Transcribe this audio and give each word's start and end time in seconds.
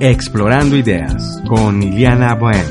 Explorando 0.00 0.76
Ideas 0.76 1.40
con 1.46 1.80
Iliana 1.80 2.34
Bohem. 2.34 2.66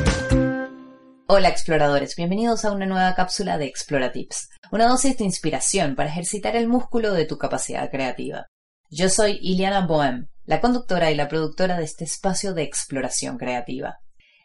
Hola 1.27 1.47
exploradores, 1.47 2.17
bienvenidos 2.17 2.65
a 2.65 2.71
una 2.73 2.85
nueva 2.85 3.15
cápsula 3.15 3.57
de 3.57 3.65
Explora 3.65 4.11
Tips, 4.11 4.49
una 4.71 4.87
dosis 4.87 5.17
de 5.17 5.23
inspiración 5.23 5.95
para 5.95 6.09
ejercitar 6.09 6.57
el 6.57 6.67
músculo 6.67 7.13
de 7.13 7.25
tu 7.25 7.37
capacidad 7.37 7.89
creativa. 7.89 8.47
Yo 8.89 9.07
soy 9.07 9.39
Iliana 9.41 9.87
Bohem, 9.87 10.27
la 10.43 10.59
conductora 10.59 11.11
y 11.11 11.15
la 11.15 11.29
productora 11.29 11.77
de 11.77 11.85
este 11.85 12.03
espacio 12.03 12.53
de 12.53 12.63
exploración 12.63 13.37
creativa. 13.37 13.99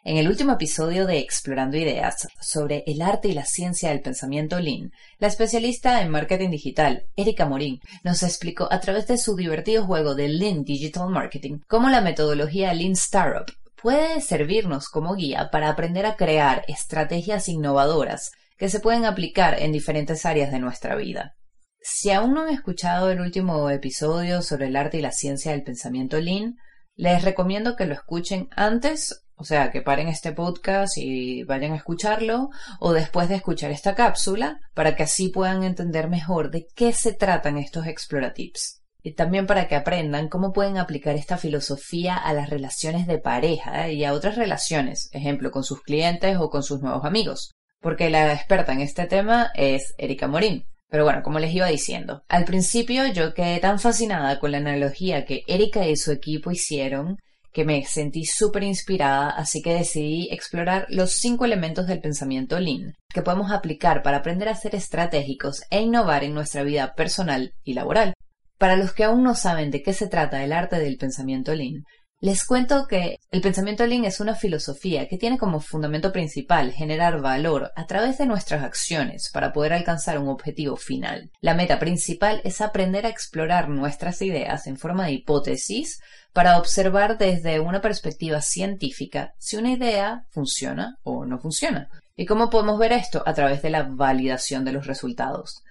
En 0.05 0.15
el 0.15 0.29
último 0.29 0.53
episodio 0.53 1.05
de 1.05 1.19
Explorando 1.19 1.75
Ideas 1.75 2.29
sobre 2.39 2.85
el 2.87 3.01
arte 3.01 3.27
y 3.27 3.33
la 3.33 3.43
ciencia 3.43 3.89
del 3.89 4.01
pensamiento 4.01 4.57
Lean, 4.57 4.93
la 5.17 5.27
especialista 5.27 6.01
en 6.01 6.09
marketing 6.09 6.51
digital, 6.51 7.07
Erika 7.17 7.45
Morín, 7.45 7.81
nos 8.05 8.23
explicó 8.23 8.71
a 8.71 8.79
través 8.79 9.07
de 9.07 9.17
su 9.17 9.35
divertido 9.35 9.85
juego 9.85 10.15
de 10.15 10.29
Lean 10.29 10.63
Digital 10.63 11.09
Marketing 11.09 11.59
cómo 11.67 11.89
la 11.89 11.99
metodología 11.99 12.73
Lean 12.73 12.93
Startup 12.93 13.45
puede 13.81 14.21
servirnos 14.21 14.87
como 14.87 15.15
guía 15.15 15.49
para 15.51 15.69
aprender 15.69 16.05
a 16.05 16.15
crear 16.15 16.63
estrategias 16.69 17.49
innovadoras 17.49 18.31
que 18.57 18.69
se 18.69 18.79
pueden 18.79 19.03
aplicar 19.03 19.61
en 19.61 19.73
diferentes 19.73 20.25
áreas 20.25 20.49
de 20.53 20.59
nuestra 20.59 20.95
vida. 20.95 21.35
Si 21.81 22.09
aún 22.11 22.33
no 22.33 22.43
han 22.43 22.53
escuchado 22.53 23.11
el 23.11 23.19
último 23.19 23.69
episodio 23.69 24.43
sobre 24.43 24.67
el 24.67 24.77
arte 24.77 24.99
y 24.99 25.01
la 25.01 25.11
ciencia 25.11 25.51
del 25.51 25.63
pensamiento 25.63 26.21
Lean, 26.21 26.55
les 26.95 27.21
recomiendo 27.23 27.75
que 27.75 27.85
lo 27.85 27.93
escuchen 27.93 28.47
antes 28.55 29.25
o 29.39 29.45
sea, 29.45 29.71
que 29.71 29.81
paren 29.81 30.09
este 30.09 30.33
podcast 30.33 30.97
y 30.97 31.43
vayan 31.43 31.71
a 31.71 31.77
escucharlo 31.77 32.49
o 32.79 32.91
después 32.91 33.29
de 33.29 33.35
escuchar 33.35 33.71
esta 33.71 33.95
cápsula 33.95 34.59
para 34.73 34.97
que 34.97 35.03
así 35.03 35.29
puedan 35.29 35.63
entender 35.63 36.09
mejor 36.09 36.51
de 36.51 36.67
qué 36.75 36.91
se 36.91 37.13
tratan 37.13 37.57
estos 37.57 37.87
Exploratips. 37.87 38.81
Y 39.01 39.13
también 39.13 39.47
para 39.47 39.69
que 39.69 39.75
aprendan 39.75 40.27
cómo 40.27 40.51
pueden 40.51 40.77
aplicar 40.77 41.15
esta 41.15 41.37
filosofía 41.37 42.17
a 42.17 42.33
las 42.33 42.49
relaciones 42.49 43.07
de 43.07 43.17
pareja 43.17 43.87
¿eh? 43.87 43.93
y 43.93 44.03
a 44.03 44.13
otras 44.13 44.35
relaciones, 44.35 45.07
ejemplo, 45.13 45.51
con 45.51 45.63
sus 45.63 45.81
clientes 45.83 46.35
o 46.37 46.49
con 46.49 46.61
sus 46.61 46.81
nuevos 46.81 47.05
amigos. 47.05 47.53
Porque 47.79 48.09
la 48.09 48.33
experta 48.33 48.73
en 48.73 48.81
este 48.81 49.05
tema 49.05 49.51
es 49.55 49.93
Erika 49.97 50.27
Morín. 50.27 50.65
Pero 50.89 51.05
bueno, 51.05 51.21
como 51.23 51.39
les 51.39 51.53
iba 51.53 51.67
diciendo, 51.67 52.23
al 52.27 52.43
principio 52.43 53.07
yo 53.07 53.33
quedé 53.33 53.59
tan 53.59 53.79
fascinada 53.79 54.37
con 54.39 54.51
la 54.51 54.57
analogía 54.57 55.23
que 55.23 55.43
Erika 55.47 55.87
y 55.87 55.95
su 55.95 56.11
equipo 56.11 56.51
hicieron 56.51 57.19
que 57.51 57.65
me 57.65 57.83
sentí 57.85 58.25
súper 58.25 58.63
inspirada, 58.63 59.29
así 59.29 59.61
que 59.61 59.73
decidí 59.73 60.29
explorar 60.31 60.85
los 60.89 61.13
cinco 61.13 61.45
elementos 61.45 61.87
del 61.87 62.01
pensamiento 62.01 62.59
Lean 62.59 62.93
que 63.11 63.21
podemos 63.21 63.51
aplicar 63.51 64.03
para 64.03 64.17
aprender 64.17 64.49
a 64.49 64.55
ser 64.55 64.75
estratégicos 64.75 65.63
e 65.71 65.81
innovar 65.81 66.23
en 66.23 66.33
nuestra 66.33 66.63
vida 66.63 66.93
personal 66.93 67.53
y 67.63 67.73
laboral. 67.73 68.13
Para 68.57 68.75
los 68.75 68.93
que 68.93 69.03
aún 69.03 69.23
no 69.23 69.35
saben 69.35 69.71
de 69.71 69.81
qué 69.81 69.93
se 69.93 70.07
trata 70.07 70.43
el 70.43 70.53
arte 70.53 70.77
del 70.79 70.97
pensamiento 70.97 71.55
Lean, 71.55 71.85
les 72.21 72.43
cuento 72.43 72.85
que 72.85 73.21
el 73.31 73.39
pensamiento 73.39 73.87
Lean 73.87 74.03
es 74.03 74.19
una 74.19 74.35
filosofía 74.35 75.07
que 75.07 75.17
tiene 75.17 75.37
como 75.37 75.61
fundamento 75.61 76.11
principal 76.11 76.73
generar 76.73 77.21
valor 77.21 77.71
a 77.77 77.85
través 77.85 78.17
de 78.17 78.25
nuestras 78.25 78.61
acciones 78.61 79.29
para 79.31 79.53
poder 79.53 79.71
alcanzar 79.71 80.19
un 80.19 80.27
objetivo 80.27 80.75
final. 80.75 81.31
La 81.39 81.53
meta 81.53 81.79
principal 81.79 82.41
es 82.43 82.59
aprender 82.59 83.05
a 83.05 83.09
explorar 83.09 83.69
nuestras 83.69 84.21
ideas 84.21 84.67
en 84.67 84.77
forma 84.77 85.05
de 85.05 85.13
hipótesis 85.13 86.01
para 86.33 86.57
observar 86.57 87.17
desde 87.17 87.61
una 87.61 87.79
perspectiva 87.79 88.41
científica 88.41 89.33
si 89.37 89.55
una 89.55 89.71
idea 89.71 90.25
funciona 90.29 90.97
o 91.03 91.25
no 91.25 91.39
funciona. 91.39 91.87
¿Y 92.17 92.25
cómo 92.25 92.49
podemos 92.49 92.77
ver 92.79 92.91
esto? 92.91 93.23
A 93.25 93.33
través 93.33 93.61
de 93.61 93.69
la 93.69 93.83
validación 93.83 94.65
de 94.65 94.73
los 94.73 94.87
resultados. 94.87 95.63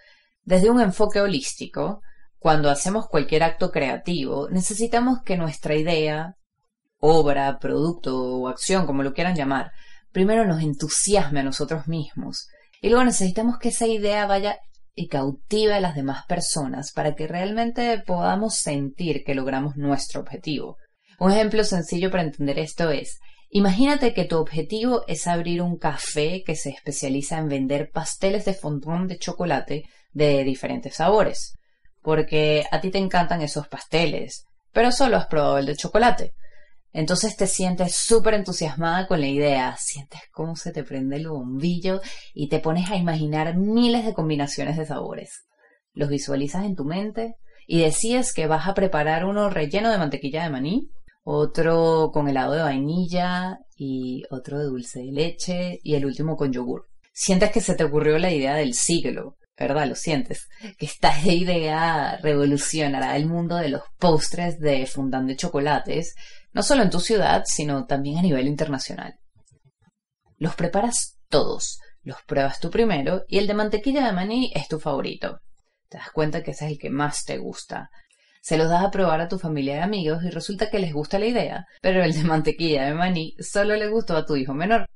Desde 0.45 0.71
un 0.71 0.81
enfoque 0.81 1.21
holístico, 1.21 2.01
cuando 2.39 2.71
hacemos 2.71 3.09
cualquier 3.09 3.43
acto 3.43 3.71
creativo, 3.71 4.49
necesitamos 4.49 5.23
que 5.23 5.37
nuestra 5.37 5.75
idea, 5.75 6.37
obra, 7.01 7.59
producto 7.59 8.17
o 8.17 8.49
acción, 8.49 8.87
como 8.87 9.03
lo 9.03 9.15
quieran 9.15 9.35
llamar, 9.35 9.73
primero 10.13 10.45
nos 10.45 10.63
entusiasme 10.63 11.41
a 11.41 11.45
nosotros 11.45 11.87
mismos. 11.89 12.49
Y 12.81 12.89
luego 12.89 13.05
necesitamos 13.05 13.59
que 13.59 13.69
esa 13.69 13.87
idea 13.87 14.27
vaya 14.27 14.59
y 14.95 15.07
cautive 15.07 15.75
a 15.75 15.81
las 15.81 15.95
demás 15.95 16.25
personas 16.27 16.93
para 16.93 17.15
que 17.15 17.29
realmente 17.29 18.03
podamos 18.05 18.57
sentir 18.57 19.23
que 19.25 19.35
logramos 19.35 19.77
nuestro 19.77 20.21
objetivo. 20.21 20.77
Un 21.21 21.33
ejemplo 21.33 21.65
sencillo 21.65 22.11
para 22.11 22.25
entender 22.25 22.59
esto 22.59 22.91
es, 22.91 23.19
imagínate 23.51 24.13
que 24.13 24.25
tu 24.25 24.39
objetivo 24.39 25.05
es 25.07 25.27
abrir 25.27 25.63
un 25.63 25.77
café 25.79 26.43
que 26.45 26.57
se 26.57 26.71
especializa 26.71 27.39
en 27.39 27.49
vender 27.49 27.91
pasteles 27.93 28.45
de 28.45 28.55
fondant 28.55 29.09
de 29.09 29.19
chocolate 29.19 29.85
de 30.13 30.43
diferentes 30.43 30.97
sabores, 30.97 31.57
porque 32.03 32.65
a 32.71 32.81
ti 32.81 32.91
te 32.91 32.99
encantan 32.99 33.43
esos 33.43 33.69
pasteles, 33.69 34.47
pero 34.73 34.91
solo 34.91 35.17
has 35.17 35.27
probado 35.27 35.59
el 35.59 35.67
de 35.67 35.77
chocolate. 35.77 36.33
Entonces 36.93 37.37
te 37.37 37.47
sientes 37.47 37.95
súper 37.95 38.35
entusiasmada 38.35 39.07
con 39.07 39.21
la 39.21 39.29
idea, 39.29 39.77
sientes 39.79 40.21
cómo 40.33 40.57
se 40.57 40.73
te 40.73 40.85
prende 40.85 41.17
el 41.17 41.29
bombillo 41.29 42.01
y 42.35 42.49
te 42.49 42.61
pones 42.61 42.91
a 42.91 42.97
imaginar 42.97 43.57
miles 43.57 44.07
de 44.07 44.15
combinaciones 44.15 44.77
de 44.77 44.87
sabores. 44.87 45.45
Los 45.93 46.09
visualizas 46.09 46.65
en 46.65 46.77
tu 46.77 46.85
mente 46.85 47.37
y 47.67 47.81
decides 47.81 48.33
que 48.33 48.47
vas 48.47 48.67
a 48.67 48.75
preparar 48.75 49.27
uno 49.27 49.51
relleno 49.51 49.91
de 49.91 49.99
mantequilla 49.99 50.43
de 50.43 50.51
maní, 50.51 50.91
otro 51.23 52.11
con 52.13 52.29
helado 52.29 52.55
de 52.55 52.63
vainilla 52.63 53.59
y 53.77 54.23
otro 54.31 54.59
de 54.59 54.65
dulce 54.65 55.01
de 55.01 55.13
leche 55.13 55.79
y 55.83 55.95
el 55.95 56.07
último 56.07 56.37
con 56.37 56.53
yogur. 56.53 56.89
Sientes 57.13 57.51
que 57.51 57.61
se 57.61 57.75
te 57.75 57.85
ocurrió 57.85 58.19
la 58.19 58.33
idea 58.33 58.55
del 58.55 58.73
siglo, 58.73 59.37
¿verdad? 59.59 59.87
Lo 59.87 59.95
sientes. 59.95 60.49
Que 60.79 60.87
esta 60.87 61.13
idea 61.27 62.17
revolucionará 62.23 63.17
el 63.17 63.27
mundo 63.27 63.57
de 63.57 63.69
los 63.69 63.83
postres 63.99 64.59
de 64.61 64.87
fondant 64.87 65.29
de 65.29 65.37
chocolates 65.37 66.15
no 66.53 66.63
solo 66.63 66.83
en 66.83 66.91
tu 66.91 67.01
ciudad, 67.01 67.45
sino 67.47 67.87
también 67.87 68.19
a 68.19 68.23
nivel 68.23 68.47
internacional. 68.47 69.19
Los 70.37 70.55
preparas 70.55 71.19
todos, 71.29 71.79
los 72.03 72.23
pruebas 72.23 72.61
tú 72.61 72.71
primero 72.71 73.25
y 73.29 73.39
el 73.39 73.47
de 73.47 73.55
mantequilla 73.55 74.07
de 74.07 74.13
maní 74.13 74.53
es 74.55 74.69
tu 74.69 74.79
favorito. 74.79 75.41
Te 75.89 75.99
das 75.99 76.11
cuenta 76.11 76.43
que 76.43 76.53
ese 76.53 76.67
es 76.67 76.73
el 76.73 76.79
que 76.79 76.91
más 76.91 77.25
te 77.25 77.39
gusta. 77.39 77.91
Se 78.41 78.57
los 78.57 78.71
das 78.71 78.85
a 78.85 78.91
probar 78.91 79.21
a 79.21 79.29
tu 79.29 79.39
familia 79.39 79.77
y 79.77 79.81
amigos 79.81 80.23
y 80.25 80.31
resulta 80.31 80.71
que 80.71 80.79
les 80.79 80.93
gusta 80.93 81.19
la 81.19 81.27
idea, 81.27 81.67
pero 81.83 82.03
el 82.03 82.15
de 82.15 82.25
mantequilla 82.25 82.87
de 82.87 82.95
maní 82.95 83.35
solo 83.41 83.77
le 83.77 83.89
gustó 83.89 84.17
a 84.17 84.25
tu 84.25 84.37
hijo 84.37 84.55
menor. 84.55 84.87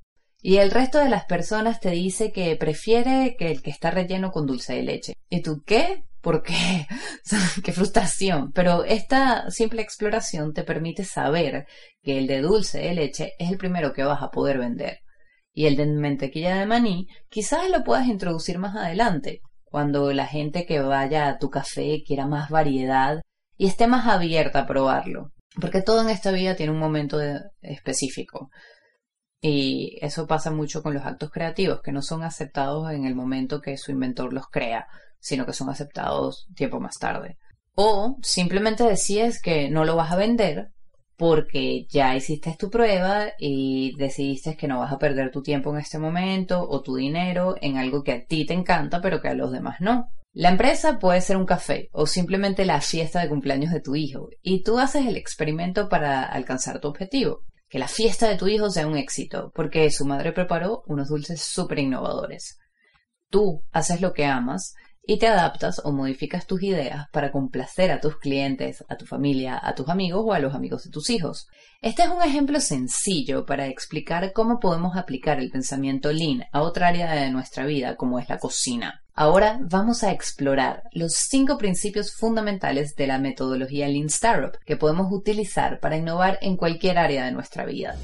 Y 0.40 0.56
el 0.56 0.70
resto 0.70 0.98
de 0.98 1.08
las 1.08 1.24
personas 1.24 1.80
te 1.80 1.90
dice 1.90 2.32
que 2.32 2.56
prefiere 2.56 3.36
que 3.38 3.50
el 3.50 3.62
que 3.62 3.70
está 3.70 3.90
relleno 3.90 4.32
con 4.32 4.46
dulce 4.46 4.74
de 4.74 4.82
leche. 4.82 5.14
¿Y 5.28 5.42
tú 5.42 5.62
qué? 5.64 6.04
¿Por 6.22 6.42
qué? 6.42 6.86
¡Qué 7.64 7.72
frustración! 7.72 8.52
Pero 8.52 8.84
esta 8.84 9.50
simple 9.50 9.82
exploración 9.82 10.54
te 10.54 10.62
permite 10.62 11.04
saber 11.04 11.66
que 12.00 12.16
el 12.18 12.28
de 12.28 12.40
dulce 12.40 12.78
de 12.78 12.94
leche 12.94 13.32
es 13.40 13.50
el 13.50 13.58
primero 13.58 13.92
que 13.92 14.04
vas 14.04 14.22
a 14.22 14.30
poder 14.30 14.58
vender. 14.58 15.00
Y 15.52 15.66
el 15.66 15.76
de 15.76 15.86
mantequilla 15.86 16.56
de 16.56 16.66
maní 16.66 17.08
quizás 17.28 17.68
lo 17.68 17.82
puedas 17.82 18.06
introducir 18.06 18.58
más 18.58 18.76
adelante, 18.76 19.40
cuando 19.64 20.12
la 20.12 20.26
gente 20.26 20.64
que 20.64 20.78
vaya 20.80 21.28
a 21.28 21.38
tu 21.38 21.50
café 21.50 22.04
quiera 22.06 22.26
más 22.26 22.50
variedad 22.50 23.20
y 23.56 23.66
esté 23.66 23.88
más 23.88 24.06
abierta 24.06 24.60
a 24.60 24.66
probarlo. 24.66 25.32
Porque 25.60 25.82
todo 25.82 26.02
en 26.02 26.10
esta 26.10 26.30
vida 26.30 26.54
tiene 26.54 26.72
un 26.72 26.78
momento 26.78 27.18
específico. 27.60 28.48
Y 29.40 29.98
eso 30.00 30.28
pasa 30.28 30.52
mucho 30.52 30.84
con 30.84 30.94
los 30.94 31.04
actos 31.04 31.32
creativos, 31.32 31.80
que 31.82 31.90
no 31.90 32.00
son 32.00 32.22
aceptados 32.22 32.92
en 32.92 33.06
el 33.06 33.16
momento 33.16 33.60
que 33.60 33.76
su 33.76 33.90
inventor 33.90 34.32
los 34.32 34.46
crea, 34.46 34.86
sino 35.22 35.46
que 35.46 35.54
son 35.54 35.70
aceptados 35.70 36.46
tiempo 36.54 36.80
más 36.80 36.98
tarde. 36.98 37.38
O 37.74 38.18
simplemente 38.22 38.84
decides 38.84 39.40
que 39.40 39.70
no 39.70 39.84
lo 39.84 39.96
vas 39.96 40.12
a 40.12 40.16
vender 40.16 40.72
porque 41.16 41.86
ya 41.88 42.16
hiciste 42.16 42.56
tu 42.58 42.68
prueba 42.68 43.28
y 43.38 43.94
decidiste 43.96 44.56
que 44.56 44.66
no 44.66 44.80
vas 44.80 44.92
a 44.92 44.98
perder 44.98 45.30
tu 45.30 45.40
tiempo 45.40 45.70
en 45.70 45.78
este 45.78 45.98
momento 45.98 46.66
o 46.68 46.82
tu 46.82 46.96
dinero 46.96 47.54
en 47.60 47.78
algo 47.78 48.02
que 48.02 48.12
a 48.12 48.24
ti 48.24 48.44
te 48.44 48.54
encanta 48.54 49.00
pero 49.00 49.22
que 49.22 49.28
a 49.28 49.34
los 49.34 49.52
demás 49.52 49.76
no. 49.80 50.08
La 50.32 50.48
empresa 50.48 50.98
puede 50.98 51.20
ser 51.20 51.36
un 51.36 51.46
café 51.46 51.88
o 51.92 52.06
simplemente 52.06 52.64
la 52.64 52.80
fiesta 52.80 53.20
de 53.20 53.28
cumpleaños 53.28 53.70
de 53.70 53.80
tu 53.80 53.94
hijo 53.94 54.30
y 54.42 54.62
tú 54.62 54.78
haces 54.78 55.06
el 55.06 55.16
experimento 55.16 55.88
para 55.88 56.24
alcanzar 56.24 56.80
tu 56.80 56.88
objetivo. 56.88 57.42
Que 57.68 57.78
la 57.78 57.88
fiesta 57.88 58.28
de 58.28 58.36
tu 58.36 58.48
hijo 58.48 58.70
sea 58.70 58.86
un 58.86 58.96
éxito 58.96 59.52
porque 59.54 59.90
su 59.90 60.04
madre 60.04 60.32
preparó 60.32 60.82
unos 60.86 61.08
dulces 61.08 61.40
súper 61.40 61.78
innovadores. 61.78 62.58
Tú 63.30 63.62
haces 63.70 64.00
lo 64.00 64.12
que 64.12 64.26
amas 64.26 64.74
y 65.04 65.18
te 65.18 65.26
adaptas 65.26 65.80
o 65.84 65.92
modificas 65.92 66.46
tus 66.46 66.62
ideas 66.62 67.08
para 67.10 67.32
complacer 67.32 67.90
a 67.90 68.00
tus 68.00 68.16
clientes, 68.18 68.84
a 68.88 68.96
tu 68.96 69.04
familia, 69.04 69.58
a 69.60 69.74
tus 69.74 69.88
amigos 69.88 70.22
o 70.24 70.32
a 70.32 70.38
los 70.38 70.54
amigos 70.54 70.84
de 70.84 70.90
tus 70.90 71.10
hijos. 71.10 71.48
Este 71.80 72.02
es 72.02 72.08
un 72.08 72.22
ejemplo 72.22 72.60
sencillo 72.60 73.44
para 73.44 73.66
explicar 73.66 74.32
cómo 74.32 74.60
podemos 74.60 74.96
aplicar 74.96 75.40
el 75.40 75.50
pensamiento 75.50 76.12
lean 76.12 76.44
a 76.52 76.62
otra 76.62 76.88
área 76.88 77.12
de 77.12 77.30
nuestra 77.30 77.66
vida 77.66 77.96
como 77.96 78.20
es 78.20 78.28
la 78.28 78.38
cocina. 78.38 79.02
Ahora 79.14 79.58
vamos 79.60 80.04
a 80.04 80.12
explorar 80.12 80.84
los 80.92 81.14
cinco 81.14 81.58
principios 81.58 82.14
fundamentales 82.14 82.94
de 82.94 83.06
la 83.08 83.18
metodología 83.18 83.88
Lean 83.88 84.06
Startup 84.06 84.56
que 84.64 84.76
podemos 84.76 85.12
utilizar 85.12 85.80
para 85.80 85.96
innovar 85.96 86.38
en 86.40 86.56
cualquier 86.56 86.98
área 86.98 87.24
de 87.24 87.32
nuestra 87.32 87.66
vida. 87.66 87.96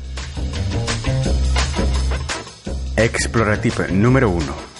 Exploratip 2.96 3.90
número 3.90 4.28
1. 4.30 4.77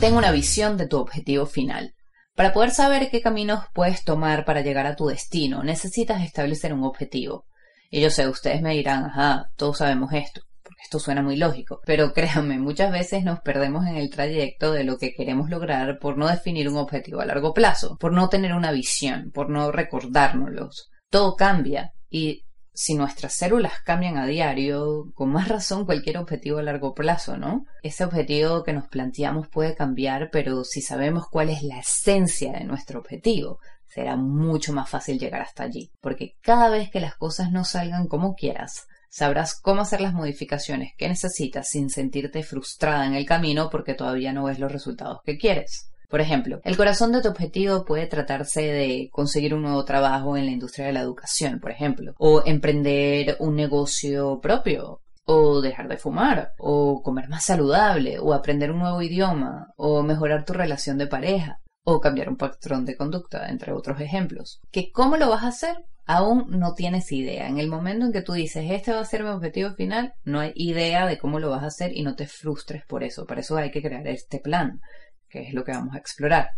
Ten 0.00 0.16
una 0.16 0.32
visión 0.32 0.78
de 0.78 0.88
tu 0.88 0.96
objetivo 0.96 1.44
final. 1.44 1.94
Para 2.34 2.54
poder 2.54 2.70
saber 2.70 3.10
qué 3.10 3.20
caminos 3.20 3.64
puedes 3.74 4.02
tomar 4.02 4.46
para 4.46 4.62
llegar 4.62 4.86
a 4.86 4.96
tu 4.96 5.08
destino, 5.08 5.62
necesitas 5.62 6.24
establecer 6.24 6.72
un 6.72 6.84
objetivo. 6.84 7.44
Y 7.90 8.00
yo 8.00 8.08
sé, 8.08 8.26
ustedes 8.26 8.62
me 8.62 8.72
dirán, 8.72 9.04
ajá, 9.04 9.50
todos 9.56 9.76
sabemos 9.76 10.10
esto, 10.14 10.40
porque 10.62 10.84
esto 10.84 10.98
suena 11.00 11.20
muy 11.20 11.36
lógico, 11.36 11.80
pero 11.84 12.12
créanme, 12.14 12.58
muchas 12.58 12.90
veces 12.90 13.24
nos 13.24 13.40
perdemos 13.40 13.86
en 13.86 13.96
el 13.96 14.08
trayecto 14.08 14.72
de 14.72 14.84
lo 14.84 14.96
que 14.96 15.12
queremos 15.12 15.50
lograr 15.50 15.98
por 15.98 16.16
no 16.16 16.28
definir 16.28 16.70
un 16.70 16.78
objetivo 16.78 17.20
a 17.20 17.26
largo 17.26 17.52
plazo, 17.52 17.98
por 17.98 18.14
no 18.14 18.30
tener 18.30 18.54
una 18.54 18.72
visión, 18.72 19.30
por 19.34 19.50
no 19.50 19.70
recordárnoslos. 19.70 20.88
Todo 21.10 21.36
cambia 21.36 21.92
y 22.08 22.46
si 22.72 22.94
nuestras 22.94 23.34
células 23.34 23.74
cambian 23.84 24.16
a 24.16 24.26
diario, 24.26 25.12
con 25.14 25.30
más 25.30 25.48
razón 25.48 25.84
cualquier 25.84 26.18
objetivo 26.18 26.58
a 26.58 26.62
largo 26.62 26.94
plazo, 26.94 27.36
¿no? 27.36 27.66
Ese 27.82 28.04
objetivo 28.04 28.62
que 28.62 28.72
nos 28.72 28.88
planteamos 28.88 29.48
puede 29.48 29.74
cambiar, 29.74 30.30
pero 30.30 30.64
si 30.64 30.80
sabemos 30.80 31.28
cuál 31.28 31.50
es 31.50 31.62
la 31.62 31.78
esencia 31.78 32.52
de 32.52 32.64
nuestro 32.64 33.00
objetivo, 33.00 33.58
será 33.86 34.16
mucho 34.16 34.72
más 34.72 34.88
fácil 34.88 35.18
llegar 35.18 35.42
hasta 35.42 35.64
allí, 35.64 35.90
porque 36.00 36.36
cada 36.40 36.68
vez 36.68 36.90
que 36.90 37.00
las 37.00 37.16
cosas 37.16 37.50
no 37.50 37.64
salgan 37.64 38.06
como 38.06 38.34
quieras, 38.34 38.86
sabrás 39.08 39.60
cómo 39.60 39.82
hacer 39.82 40.00
las 40.00 40.14
modificaciones 40.14 40.92
que 40.96 41.08
necesitas 41.08 41.68
sin 41.68 41.90
sentirte 41.90 42.42
frustrada 42.42 43.06
en 43.06 43.14
el 43.14 43.26
camino 43.26 43.68
porque 43.68 43.94
todavía 43.94 44.32
no 44.32 44.44
ves 44.44 44.60
los 44.60 44.70
resultados 44.70 45.18
que 45.24 45.36
quieres. 45.36 45.89
Por 46.10 46.20
ejemplo, 46.20 46.60
el 46.64 46.76
corazón 46.76 47.12
de 47.12 47.22
tu 47.22 47.28
objetivo 47.28 47.84
puede 47.84 48.08
tratarse 48.08 48.62
de 48.62 49.08
conseguir 49.12 49.54
un 49.54 49.62
nuevo 49.62 49.84
trabajo 49.84 50.36
en 50.36 50.44
la 50.44 50.50
industria 50.50 50.86
de 50.86 50.92
la 50.92 51.02
educación, 51.02 51.60
por 51.60 51.70
ejemplo, 51.70 52.14
o 52.18 52.42
emprender 52.44 53.36
un 53.38 53.54
negocio 53.54 54.40
propio, 54.40 55.02
o 55.24 55.60
dejar 55.60 55.86
de 55.86 55.98
fumar, 55.98 56.52
o 56.58 57.00
comer 57.04 57.28
más 57.28 57.44
saludable, 57.44 58.18
o 58.18 58.34
aprender 58.34 58.72
un 58.72 58.80
nuevo 58.80 59.00
idioma, 59.00 59.68
o 59.76 60.02
mejorar 60.02 60.44
tu 60.44 60.52
relación 60.52 60.98
de 60.98 61.06
pareja, 61.06 61.60
o 61.84 62.00
cambiar 62.00 62.28
un 62.28 62.36
patrón 62.36 62.84
de 62.84 62.96
conducta, 62.96 63.48
entre 63.48 63.72
otros 63.72 64.00
ejemplos. 64.00 64.60
¿Que 64.72 64.90
cómo 64.90 65.16
lo 65.16 65.30
vas 65.30 65.44
a 65.44 65.48
hacer? 65.48 65.76
Aún 66.06 66.46
no 66.48 66.74
tienes 66.74 67.12
idea. 67.12 67.46
En 67.46 67.60
el 67.60 67.68
momento 67.68 68.06
en 68.06 68.12
que 68.12 68.22
tú 68.22 68.32
dices, 68.32 68.64
este 68.68 68.92
va 68.92 68.98
a 68.98 69.04
ser 69.04 69.22
mi 69.22 69.30
objetivo 69.30 69.70
final, 69.74 70.14
no 70.24 70.40
hay 70.40 70.50
idea 70.56 71.06
de 71.06 71.18
cómo 71.18 71.38
lo 71.38 71.50
vas 71.50 71.62
a 71.62 71.68
hacer 71.68 71.96
y 71.96 72.02
no 72.02 72.16
te 72.16 72.26
frustres 72.26 72.84
por 72.84 73.04
eso. 73.04 73.26
Por 73.26 73.38
eso 73.38 73.56
hay 73.56 73.70
que 73.70 73.80
crear 73.80 74.08
este 74.08 74.40
plan 74.40 74.80
que 75.30 75.42
es 75.42 75.54
lo 75.54 75.64
que 75.64 75.72
vamos 75.72 75.94
a 75.94 75.98
explorar. 75.98 76.50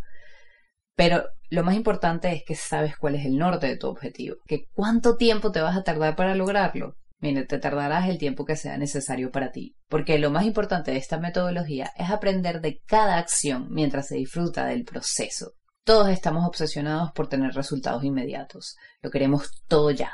Pero 0.96 1.24
lo 1.50 1.62
más 1.62 1.74
importante 1.74 2.32
es 2.32 2.42
que 2.44 2.54
sabes 2.54 2.96
cuál 2.96 3.14
es 3.14 3.26
el 3.26 3.38
norte 3.38 3.66
de 3.66 3.76
tu 3.76 3.88
objetivo, 3.88 4.36
que 4.46 4.66
cuánto 4.72 5.16
tiempo 5.16 5.52
te 5.52 5.60
vas 5.60 5.76
a 5.76 5.84
tardar 5.84 6.16
para 6.16 6.34
lograrlo. 6.34 6.96
Mire, 7.20 7.44
te 7.44 7.58
tardarás 7.58 8.08
el 8.08 8.18
tiempo 8.18 8.44
que 8.44 8.56
sea 8.56 8.76
necesario 8.76 9.30
para 9.30 9.52
ti, 9.52 9.76
porque 9.88 10.18
lo 10.18 10.30
más 10.30 10.44
importante 10.44 10.90
de 10.90 10.96
esta 10.96 11.18
metodología 11.18 11.92
es 11.96 12.10
aprender 12.10 12.60
de 12.60 12.80
cada 12.84 13.18
acción 13.18 13.68
mientras 13.70 14.08
se 14.08 14.16
disfruta 14.16 14.66
del 14.66 14.84
proceso. 14.84 15.52
Todos 15.84 16.08
estamos 16.08 16.46
obsesionados 16.46 17.12
por 17.12 17.28
tener 17.28 17.52
resultados 17.52 18.02
inmediatos, 18.02 18.76
lo 19.02 19.10
queremos 19.10 19.62
todo 19.68 19.90
ya, 19.92 20.10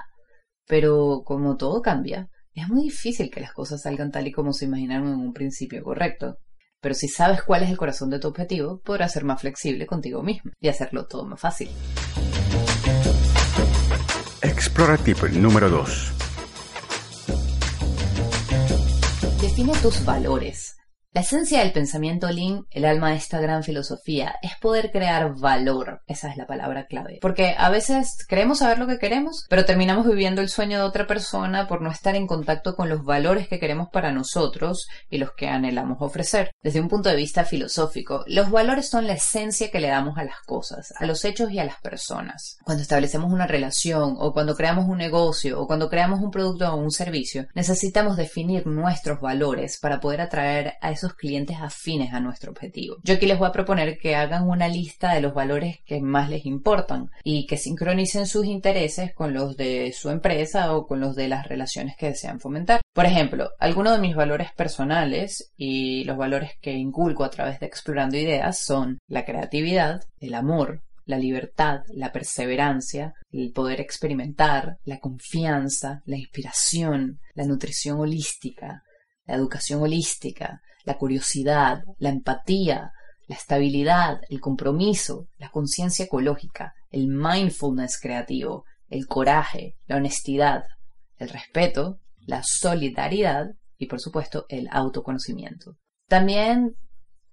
pero 0.66 1.22
como 1.25 1.56
todo 1.56 1.81
cambia, 1.81 2.28
es 2.52 2.69
muy 2.69 2.84
difícil 2.84 3.31
que 3.31 3.40
las 3.40 3.52
cosas 3.52 3.82
salgan 3.82 4.11
tal 4.11 4.26
y 4.26 4.32
como 4.32 4.52
se 4.52 4.66
imaginaron 4.66 5.08
en 5.08 5.20
un 5.20 5.32
principio 5.32 5.82
correcto. 5.82 6.38
Pero 6.80 6.94
si 6.94 7.08
sabes 7.08 7.42
cuál 7.42 7.64
es 7.64 7.70
el 7.70 7.76
corazón 7.76 8.08
de 8.10 8.20
tu 8.20 8.28
objetivo, 8.28 8.80
podrás 8.84 9.12
ser 9.12 9.25
más 9.25 9.40
flexible 9.40 9.84
contigo 9.86 10.22
mismo 10.22 10.52
y 10.60 10.69
hacerlo 10.69 11.06
todo 11.06 11.25
más 11.25 11.40
fácil. 11.40 11.69
Exploratip 14.42 15.22
número 15.30 15.69
2. 15.70 16.12
Define 19.40 19.72
tus 19.82 20.04
valores. 20.04 20.77
La 21.18 21.22
esencia 21.22 21.58
del 21.58 21.72
pensamiento 21.72 22.30
Lean, 22.30 22.64
el 22.70 22.84
alma 22.84 23.10
de 23.10 23.16
esta 23.16 23.40
gran 23.40 23.64
filosofía, 23.64 24.36
es 24.40 24.52
poder 24.60 24.92
crear 24.92 25.34
valor. 25.34 26.00
Esa 26.06 26.30
es 26.30 26.36
la 26.36 26.46
palabra 26.46 26.86
clave. 26.86 27.18
Porque 27.20 27.56
a 27.58 27.70
veces 27.70 28.24
creemos 28.28 28.60
saber 28.60 28.78
lo 28.78 28.86
que 28.86 29.00
queremos, 29.00 29.44
pero 29.48 29.64
terminamos 29.64 30.06
viviendo 30.06 30.42
el 30.42 30.48
sueño 30.48 30.78
de 30.78 30.84
otra 30.84 31.08
persona 31.08 31.66
por 31.66 31.82
no 31.82 31.90
estar 31.90 32.14
en 32.14 32.28
contacto 32.28 32.76
con 32.76 32.88
los 32.88 33.02
valores 33.02 33.48
que 33.48 33.58
queremos 33.58 33.88
para 33.88 34.12
nosotros 34.12 34.86
y 35.10 35.18
los 35.18 35.32
que 35.32 35.48
anhelamos 35.48 35.96
ofrecer. 35.98 36.52
Desde 36.62 36.80
un 36.80 36.88
punto 36.88 37.08
de 37.08 37.16
vista 37.16 37.44
filosófico, 37.44 38.22
los 38.28 38.52
valores 38.52 38.88
son 38.88 39.08
la 39.08 39.14
esencia 39.14 39.72
que 39.72 39.80
le 39.80 39.88
damos 39.88 40.18
a 40.18 40.24
las 40.24 40.38
cosas, 40.46 40.94
a 41.00 41.04
los 41.04 41.24
hechos 41.24 41.50
y 41.50 41.58
a 41.58 41.64
las 41.64 41.80
personas. 41.80 42.58
Cuando 42.62 42.82
establecemos 42.82 43.32
una 43.32 43.48
relación 43.48 44.14
o 44.20 44.32
cuando 44.32 44.54
creamos 44.54 44.84
un 44.84 44.98
negocio 44.98 45.60
o 45.60 45.66
cuando 45.66 45.90
creamos 45.90 46.20
un 46.20 46.30
producto 46.30 46.72
o 46.72 46.76
un 46.76 46.92
servicio, 46.92 47.48
necesitamos 47.56 48.16
definir 48.16 48.68
nuestros 48.68 49.20
valores 49.20 49.80
para 49.80 49.98
poder 49.98 50.20
atraer 50.20 50.74
a 50.80 50.92
esos 50.92 51.07
clientes 51.14 51.58
afines 51.60 52.12
a 52.12 52.20
nuestro 52.20 52.50
objetivo. 52.50 52.96
Yo 53.02 53.14
aquí 53.14 53.26
les 53.26 53.38
voy 53.38 53.49
a 53.49 53.52
proponer 53.52 53.99
que 53.99 54.16
hagan 54.16 54.49
una 54.49 54.69
lista 54.69 55.14
de 55.14 55.20
los 55.20 55.34
valores 55.34 55.78
que 55.84 56.00
más 56.00 56.31
les 56.31 56.46
importan 56.46 57.10
y 57.25 57.46
que 57.46 57.56
sincronicen 57.56 58.26
sus 58.26 58.46
intereses 58.46 59.14
con 59.14 59.32
los 59.32 59.56
de 59.56 59.93
su 59.93 60.10
empresa 60.10 60.75
o 60.75 60.87
con 60.87 61.00
los 61.00 61.16
de 61.16 61.28
las 61.28 61.46
relaciones 61.46 61.96
que 61.96 62.06
desean 62.06 62.40
fomentar. 62.40 62.81
Por 62.93 63.06
ejemplo, 63.06 63.50
algunos 63.58 63.94
de 63.94 64.00
mis 64.00 64.16
valores 64.16 64.52
personales 64.52 65.52
y 65.56 66.05
los 66.05 66.16
valores 66.16 66.52
que 66.60 66.72
inculco 66.72 67.25
a 67.25 67.31
través 67.31 67.61
de 67.61 67.66
explorando 67.66 68.16
ideas 68.16 68.58
son 68.58 68.99
la 69.06 69.25
creatividad, 69.25 70.02
el 70.20 70.34
amor, 70.34 70.82
la 71.08 71.19
libertad, 71.19 71.81
la 71.94 72.12
perseverancia, 72.12 73.14
el 73.31 73.50
poder 73.52 73.81
experimentar, 73.81 74.76
la 74.84 75.00
confianza, 75.00 76.02
la 76.04 76.19
inspiración, 76.19 77.19
la 77.34 77.44
nutrición 77.44 77.99
holística, 77.99 78.82
la 79.25 79.34
educación 79.34 79.82
holística, 79.82 80.61
la 80.88 80.96
curiosidad, 80.96 81.82
la 81.99 82.08
empatía, 82.08 82.93
la 83.26 83.37
estabilidad, 83.37 84.23
el 84.31 84.40
compromiso, 84.40 85.28
la 85.37 85.50
conciencia 85.50 86.07
ecológica, 86.07 86.73
el 86.90 87.09
mindfulness 87.09 88.00
creativo, 88.00 88.64
el 88.88 89.07
coraje, 89.07 89.76
la 89.87 89.97
honestidad, 89.97 90.64
el 91.18 91.28
respeto, 91.28 91.99
la 92.21 92.40
solidaridad 92.42 93.49
y 93.76 93.87
por 93.87 94.00
supuesto 94.00 94.47
el 94.49 94.66
autoconocimiento. 94.73 95.76
También 96.09 96.75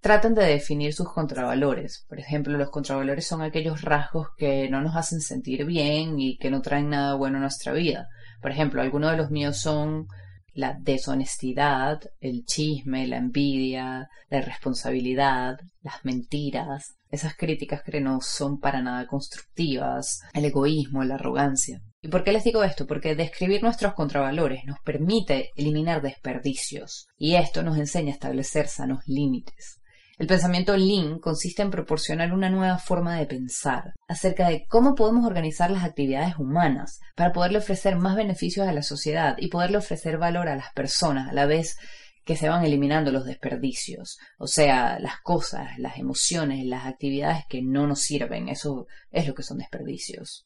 traten 0.02 0.34
de 0.34 0.44
definir 0.44 0.94
sus 0.94 1.08
contravalores. 1.08 2.06
Por 2.10 2.20
ejemplo, 2.20 2.58
los 2.58 2.70
contravalores 2.72 3.26
son 3.26 3.42
aquellos 3.42 3.84
rasgos 3.84 4.28
que 4.36 4.70
no 4.70 4.82
nos 4.82 4.98
hacen 4.98 5.22
sentir 5.22 5.66
bien 5.66 6.20
y 6.20 6.38
que 6.38 6.52
no 6.52 6.62
traen 6.62 6.90
nada 6.90 7.16
bueno 7.16 7.38
a 7.38 7.42
nuestra 7.42 7.72
vida. 7.72 8.10
Por 8.42 8.52
ejemplo, 8.52 8.82
algunos 8.82 9.12
de 9.12 9.18
los 9.18 9.32
míos 9.32 9.62
son 9.62 10.08
la 10.56 10.74
deshonestidad, 10.80 12.02
el 12.22 12.46
chisme, 12.46 13.08
la 13.08 13.18
envidia, 13.18 14.10
la 14.30 14.38
irresponsabilidad, 14.38 15.60
las 15.82 16.04
mentiras, 16.06 16.96
esas 17.12 17.36
críticas 17.36 17.84
que 17.84 18.00
no 18.00 18.22
son 18.22 18.60
para 18.60 18.82
nada 18.82 19.06
constructivas, 19.06 20.22
el 20.34 20.46
egoísmo, 20.46 21.04
la 21.04 21.16
arrogancia. 21.16 21.82
¿Y 22.02 22.08
por 22.08 22.24
qué 22.24 22.32
les 22.32 22.46
digo 22.46 22.64
esto? 22.64 22.88
Porque 22.88 23.16
describir 23.16 23.64
nuestros 23.64 23.94
contravalores 23.94 24.64
nos 24.66 24.80
permite 24.80 25.52
eliminar 25.56 26.02
desperdicios 26.02 27.08
y 27.18 27.36
esto 27.36 27.62
nos 27.62 27.78
enseña 27.78 28.12
a 28.12 28.14
establecer 28.14 28.68
sanos 28.68 29.00
límites. 29.08 29.82
El 30.18 30.28
pensamiento 30.28 30.78
Lean 30.78 31.20
consiste 31.20 31.62
en 31.62 31.72
proporcionar 31.72 32.32
una 32.32 32.50
nueva 32.50 32.78
forma 32.78 33.18
de 33.18 33.26
pensar 33.26 33.94
acerca 34.08 34.48
de 34.48 34.66
cómo 34.66 34.96
podemos 34.96 35.26
organizar 35.26 35.70
las 35.70 35.84
actividades 35.84 36.38
humanas 36.38 37.02
para 37.16 37.34
poderle 37.34 37.58
ofrecer 37.58 37.98
más 37.98 38.16
beneficios 38.16 38.66
a 38.66 38.72
la 38.72 38.82
sociedad 38.82 39.36
y 39.38 39.50
poderle 39.50 39.78
ofrecer 39.78 40.18
valor 40.18 40.48
a 40.48 40.56
las 40.56 40.72
personas 40.74 41.30
a 41.30 41.34
la 41.34 41.46
vez 41.46 41.76
que 42.24 42.38
se 42.38 42.48
van 42.48 42.64
eliminando 42.64 43.12
los 43.12 43.26
desperdicios, 43.26 44.18
o 44.40 44.48
sea, 44.48 44.98
las 45.00 45.20
cosas, 45.22 45.78
las 45.78 45.98
emociones, 45.98 46.66
las 46.66 46.86
actividades 46.88 47.44
que 47.48 47.62
no 47.62 47.86
nos 47.86 48.00
sirven, 48.00 48.48
eso 48.48 48.88
es 49.12 49.28
lo 49.28 49.36
que 49.36 49.44
son 49.44 49.60
desperdicios. 49.60 50.44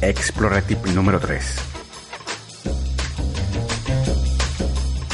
Exploratip 0.00 0.84
número 0.86 1.20
3. 1.20 1.85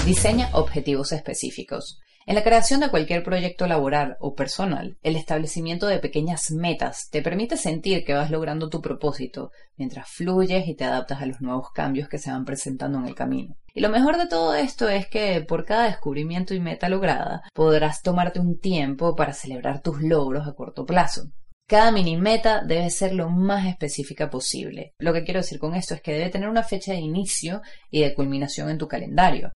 Diseña 0.04 0.50
objetivos 0.54 1.12
específicos. 1.12 2.00
En 2.26 2.35
la 2.35 2.42
creación 2.42 2.80
de 2.80 2.90
cualquier 2.90 3.23
proyecto 3.23 3.68
laboral 3.68 4.16
o 4.18 4.35
personal, 4.35 4.99
el 5.04 5.14
establecimiento 5.14 5.87
de 5.87 6.00
pequeñas 6.00 6.50
metas 6.50 7.09
te 7.09 7.23
permite 7.23 7.56
sentir 7.56 8.04
que 8.04 8.12
vas 8.12 8.28
logrando 8.28 8.68
tu 8.68 8.80
propósito 8.80 9.52
mientras 9.76 10.09
fluyes 10.09 10.66
y 10.66 10.75
te 10.75 10.82
adaptas 10.82 11.23
a 11.23 11.26
los 11.26 11.40
nuevos 11.40 11.71
cambios 11.73 12.09
que 12.09 12.18
se 12.18 12.32
van 12.32 12.44
presentando 12.44 12.99
en 12.99 13.06
el 13.06 13.14
camino. 13.14 13.54
Y 13.75 13.80
lo 13.80 13.90
mejor 13.90 14.18
de 14.18 14.26
todo 14.26 14.56
esto 14.56 14.88
es 14.88 15.06
que 15.06 15.40
por 15.40 15.64
cada 15.64 15.85
descubrimiento 15.85 16.52
y 16.52 16.59
meta 16.59 16.88
lograda 16.88 17.42
podrás 17.54 18.02
tomarte 18.02 18.40
un 18.40 18.59
tiempo 18.59 19.14
para 19.14 19.35
celebrar 19.35 19.82
tus 19.82 20.02
logros 20.02 20.49
a 20.49 20.54
corto 20.54 20.85
plazo. 20.85 21.30
Cada 21.68 21.92
mini 21.92 22.16
meta 22.16 22.61
debe 22.64 22.90
ser 22.90 23.14
lo 23.14 23.30
más 23.30 23.66
específica 23.66 24.28
posible. 24.28 24.94
Lo 24.99 25.12
que 25.12 25.23
quiero 25.23 25.40
decir 25.40 25.61
con 25.61 25.76
esto 25.76 25.94
es 25.94 26.02
que 26.02 26.12
debe 26.12 26.30
tener 26.30 26.49
una 26.49 26.64
fecha 26.64 26.90
de 26.90 26.99
inicio 26.99 27.62
y 27.88 28.00
de 28.00 28.14
culminación 28.14 28.68
en 28.68 28.78
tu 28.78 28.88
calendario. 28.88 29.52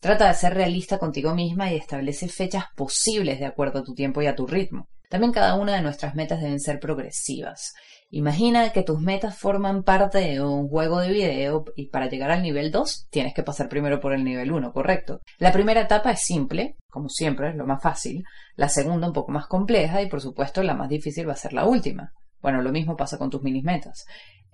Trata 0.00 0.28
de 0.28 0.34
ser 0.34 0.54
realista 0.54 0.98
contigo 0.98 1.34
misma 1.34 1.72
y 1.72 1.76
establece 1.76 2.28
fechas 2.28 2.66
posibles 2.76 3.40
de 3.40 3.46
acuerdo 3.46 3.80
a 3.80 3.82
tu 3.82 3.94
tiempo 3.94 4.22
y 4.22 4.26
a 4.26 4.36
tu 4.36 4.46
ritmo. 4.46 4.88
También 5.08 5.32
cada 5.32 5.56
una 5.56 5.74
de 5.74 5.82
nuestras 5.82 6.14
metas 6.14 6.40
deben 6.40 6.60
ser 6.60 6.78
progresivas. 6.78 7.72
Imagina 8.10 8.70
que 8.70 8.84
tus 8.84 9.00
metas 9.00 9.36
forman 9.36 9.82
parte 9.82 10.18
de 10.18 10.40
un 10.40 10.68
juego 10.68 11.00
de 11.00 11.10
video 11.10 11.64
y 11.74 11.88
para 11.88 12.08
llegar 12.08 12.30
al 12.30 12.42
nivel 12.42 12.70
2 12.70 13.08
tienes 13.10 13.34
que 13.34 13.42
pasar 13.42 13.68
primero 13.68 13.98
por 13.98 14.12
el 14.12 14.22
nivel 14.22 14.52
1, 14.52 14.72
¿correcto? 14.72 15.20
La 15.38 15.50
primera 15.50 15.80
etapa 15.80 16.12
es 16.12 16.20
simple, 16.20 16.76
como 16.88 17.08
siempre, 17.08 17.50
es 17.50 17.56
lo 17.56 17.66
más 17.66 17.82
fácil. 17.82 18.22
La 18.54 18.68
segunda 18.68 19.08
un 19.08 19.12
poco 19.12 19.32
más 19.32 19.46
compleja 19.46 20.00
y 20.00 20.08
por 20.08 20.20
supuesto 20.20 20.62
la 20.62 20.74
más 20.74 20.88
difícil 20.88 21.28
va 21.28 21.32
a 21.32 21.36
ser 21.36 21.52
la 21.52 21.66
última. 21.66 22.12
Bueno, 22.40 22.62
lo 22.62 22.70
mismo 22.70 22.96
pasa 22.96 23.18
con 23.18 23.30
tus 23.30 23.42
mini 23.42 23.62
metas. 23.62 24.04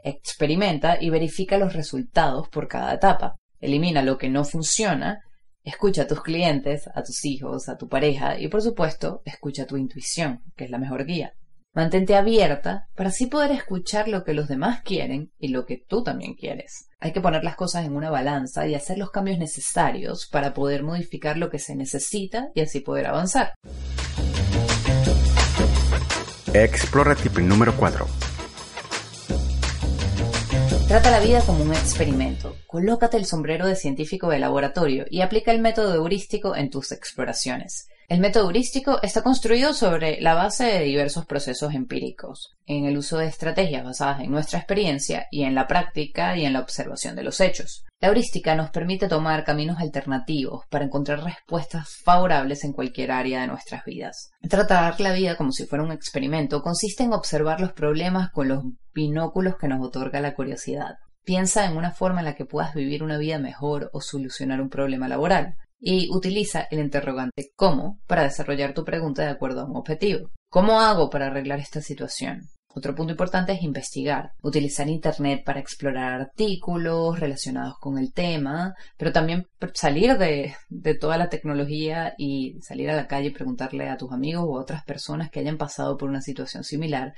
Experimenta 0.03 0.97
y 1.01 1.11
verifica 1.11 1.59
los 1.59 1.75
resultados 1.75 2.49
por 2.49 2.67
cada 2.67 2.95
etapa. 2.95 3.37
Elimina 3.61 4.03
lo 4.03 4.19
que 4.19 4.31
no 4.31 4.45
funciona 4.45 5.21
Escucha 5.65 6.03
a 6.03 6.07
tus 6.07 6.23
clientes, 6.23 6.91
a 6.95 7.03
tus 7.03 7.25
hijos, 7.25 7.71
a 7.71 7.79
tu 7.79 7.89
pareja 7.89 8.39
y 8.39 8.49
por 8.49 8.61
supuesto 8.61 9.23
escucha 9.25 9.67
tu 9.67 9.79
intuición, 9.79 10.43
que 10.57 10.65
es 10.65 10.71
la 10.71 10.77
mejor 10.77 11.07
guía. 11.07 11.33
Mantente 11.73 12.15
abierta 12.17 12.89
para 12.95 13.09
así 13.09 13.27
poder 13.27 13.51
escuchar 13.51 14.07
lo 14.07 14.25
que 14.25 14.35
los 14.35 14.47
demás 14.47 14.83
quieren 14.83 15.33
y 15.39 15.49
lo 15.49 15.65
que 15.65 15.79
tú 15.79 16.05
también 16.05 16.35
quieres. 16.35 16.89
Hay 17.01 17.13
que 17.13 17.23
poner 17.23 17.45
las 17.45 17.57
cosas 17.57 17.87
en 17.87 17.97
una 17.97 18.11
balanza 18.11 18.67
y 18.69 18.75
hacer 18.75 18.99
los 18.99 19.11
cambios 19.11 19.39
necesarios 19.39 20.29
para 20.31 20.53
poder 20.53 20.83
modificar 20.83 21.39
lo 21.39 21.49
que 21.49 21.59
se 21.59 21.75
necesita 21.75 22.51
y 22.55 22.61
así 22.61 22.81
poder 22.81 23.07
avanzar. 23.07 23.55
Explora 26.53 27.17
tip 27.17 27.39
número 27.39 27.75
4. 27.75 28.07
Trata 30.95 31.11
la 31.11 31.19
vida 31.19 31.41
como 31.41 31.65
un 31.65 31.73
experimento. 31.73 32.55
Colócate 32.69 33.17
el 33.17 33.27
sombrero 33.27 33.67
de 33.67 33.75
científico 33.75 34.29
de 34.29 34.39
laboratorio 34.39 35.07
y 35.11 35.23
aplica 35.23 35.51
el 35.51 35.61
método 35.61 35.93
heurístico 35.93 36.55
en 36.55 36.71
tus 36.71 36.93
exploraciones. 36.93 37.89
El 38.09 38.21
método 38.21 38.45
heurístico 38.45 39.03
está 39.03 39.25
construido 39.25 39.75
sobre 39.75 40.21
la 40.21 40.35
base 40.35 40.67
de 40.67 40.85
diversos 40.85 41.27
procesos 41.27 41.75
empíricos, 41.75 42.55
en 42.67 42.85
el 42.85 42.97
uso 42.97 43.19
de 43.19 43.27
estrategias 43.27 43.83
basadas 43.83 44.21
en 44.21 44.31
nuestra 44.31 44.61
experiencia 44.61 45.27
y 45.33 45.43
en 45.43 45.57
la 45.57 45.67
práctica 45.67 46.37
y 46.37 46.45
en 46.45 46.53
la 46.53 46.61
observación 46.61 47.17
de 47.17 47.25
los 47.25 47.41
hechos. 47.41 47.85
La 48.05 48.11
heurística 48.11 48.55
nos 48.55 48.69
permite 48.69 49.09
tomar 49.09 49.45
caminos 49.45 49.79
alternativos 49.79 50.67
para 50.69 50.85
encontrar 50.85 51.25
respuestas 51.25 51.89
favorables 52.05 52.63
en 52.63 52.75
cualquier 52.75 53.11
área 53.11 53.41
de 53.41 53.47
nuestras 53.47 53.83
vidas. 53.87 54.31
Tratar 54.47 55.01
la 55.01 55.15
vida 55.15 55.39
como 55.39 55.53
si 55.53 55.65
fuera 55.65 55.83
un 55.83 55.91
experimento 55.91 56.61
consiste 56.61 57.03
en 57.03 57.15
observar 57.15 57.63
los 57.63 57.73
problemas 57.73 58.31
con 58.31 58.49
los 58.49 58.63
binóculos 58.93 59.57
que 59.59 59.69
nos 59.69 59.83
otorga 59.83 60.21
la 60.21 60.35
curiosidad. 60.35 60.97
Piensa 61.25 61.65
en 61.65 61.79
una 61.79 61.93
forma 61.93 62.19
en 62.19 62.27
la 62.27 62.35
que 62.35 62.45
puedas 62.45 62.75
vivir 62.75 63.03
una 63.03 63.17
vida 63.17 63.39
mejor 63.39 63.89
o 63.95 64.03
solucionar 64.03 64.61
un 64.61 64.69
problema 64.69 65.09
laboral 65.09 65.55
y 65.81 66.11
utiliza 66.15 66.69
el 66.71 66.81
interrogante 66.81 67.53
¿cómo? 67.57 68.01
para 68.07 68.25
desarrollar 68.25 68.75
tu 68.75 68.85
pregunta 68.85 69.23
de 69.23 69.31
acuerdo 69.31 69.63
a 69.63 69.65
un 69.65 69.79
objetivo. 69.79 70.29
¿Cómo 70.51 70.79
hago 70.79 71.09
para 71.09 71.29
arreglar 71.29 71.59
esta 71.59 71.81
situación? 71.81 72.43
Otro 72.77 72.95
punto 72.95 73.13
importante 73.13 73.53
es 73.53 73.63
investigar, 73.63 74.33
utilizar 74.43 74.89
Internet 74.89 75.43
para 75.45 75.61
explorar 75.61 76.21
artículos 76.21 77.21
relacionados 77.21 77.75
con 77.79 77.99
el 77.99 78.13
tema, 78.13 78.75
pero 78.97 79.13
también 79.13 79.47
salir 79.75 80.19
de, 80.19 80.55
toda 81.01 81.17
la 81.17 81.29
tecnología 81.29 82.15
y 82.19 82.59
salir 82.63 82.91
a 82.91 82.97
la 82.97 83.07
calle 83.07 83.29
y 83.29 83.33
preguntarle 83.33 83.89
a 83.89 83.97
tus 83.97 84.13
amigos 84.13 84.45
o 84.47 84.59
a 84.59 84.63
otras 84.63 84.85
personas 84.85 85.31
que 85.31 85.39
hayan 85.39 85.57
pasado 85.57 85.97
por 85.97 86.09
una 86.09 86.21
situación 86.21 86.65
similar 86.65 87.15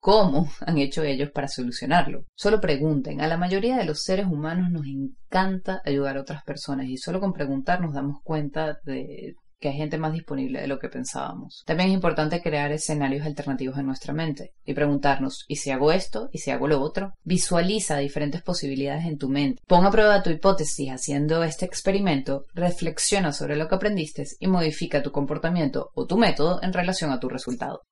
cómo 0.00 0.48
han 0.60 0.78
hecho 0.78 1.02
ellos 1.02 1.30
para 1.30 1.48
solucionarlo. 1.48 2.24
Solo 2.34 2.60
pregunten. 2.60 3.20
A 3.20 3.26
la 3.26 3.36
mayoría 3.36 3.76
de 3.76 3.84
los 3.84 4.02
seres 4.02 4.26
humanos 4.26 4.70
nos 4.70 4.86
encanta 4.86 5.80
ayudar 5.84 6.16
a 6.16 6.22
otras 6.22 6.42
personas 6.44 6.86
y 6.86 6.96
solo 6.96 7.20
con 7.20 7.32
preguntar 7.32 7.80
nos 7.80 7.94
damos 7.94 8.18
cuenta 8.22 8.78
de 8.84 9.34
que 9.60 9.68
hay 9.68 9.76
gente 9.76 9.98
más 9.98 10.12
disponible 10.12 10.60
de 10.60 10.68
lo 10.68 10.78
que 10.78 10.88
pensábamos. 10.88 11.62
También 11.66 11.90
es 11.90 11.94
importante 11.94 12.40
crear 12.40 12.70
escenarios 12.72 13.26
alternativos 13.26 13.78
en 13.78 13.86
nuestra 13.86 14.12
mente 14.12 14.52
y 14.64 14.74
preguntarnos, 14.74 15.44
¿y 15.48 15.56
si 15.56 15.70
hago 15.70 15.92
esto? 15.92 16.28
¿y 16.32 16.38
si 16.38 16.50
hago 16.50 16.68
lo 16.68 16.80
otro? 16.80 17.14
Visualiza 17.24 17.98
diferentes 17.98 18.42
posibilidades 18.42 19.04
en 19.04 19.18
tu 19.18 19.28
mente. 19.28 19.62
Pon 19.66 19.84
a 19.84 19.90
prueba 19.90 20.22
tu 20.22 20.30
hipótesis 20.30 20.90
haciendo 20.90 21.42
este 21.42 21.64
experimento, 21.64 22.44
reflexiona 22.54 23.32
sobre 23.32 23.56
lo 23.56 23.68
que 23.68 23.74
aprendiste 23.74 24.24
y 24.38 24.46
modifica 24.46 25.02
tu 25.02 25.12
comportamiento 25.12 25.90
o 25.94 26.06
tu 26.06 26.16
método 26.16 26.60
en 26.62 26.72
relación 26.72 27.10
a 27.10 27.20
tu 27.20 27.28
resultado. 27.28 27.82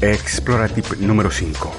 Explora 0.00 0.68
tip 0.68 0.86
número 0.98 1.30
5. 1.30 1.70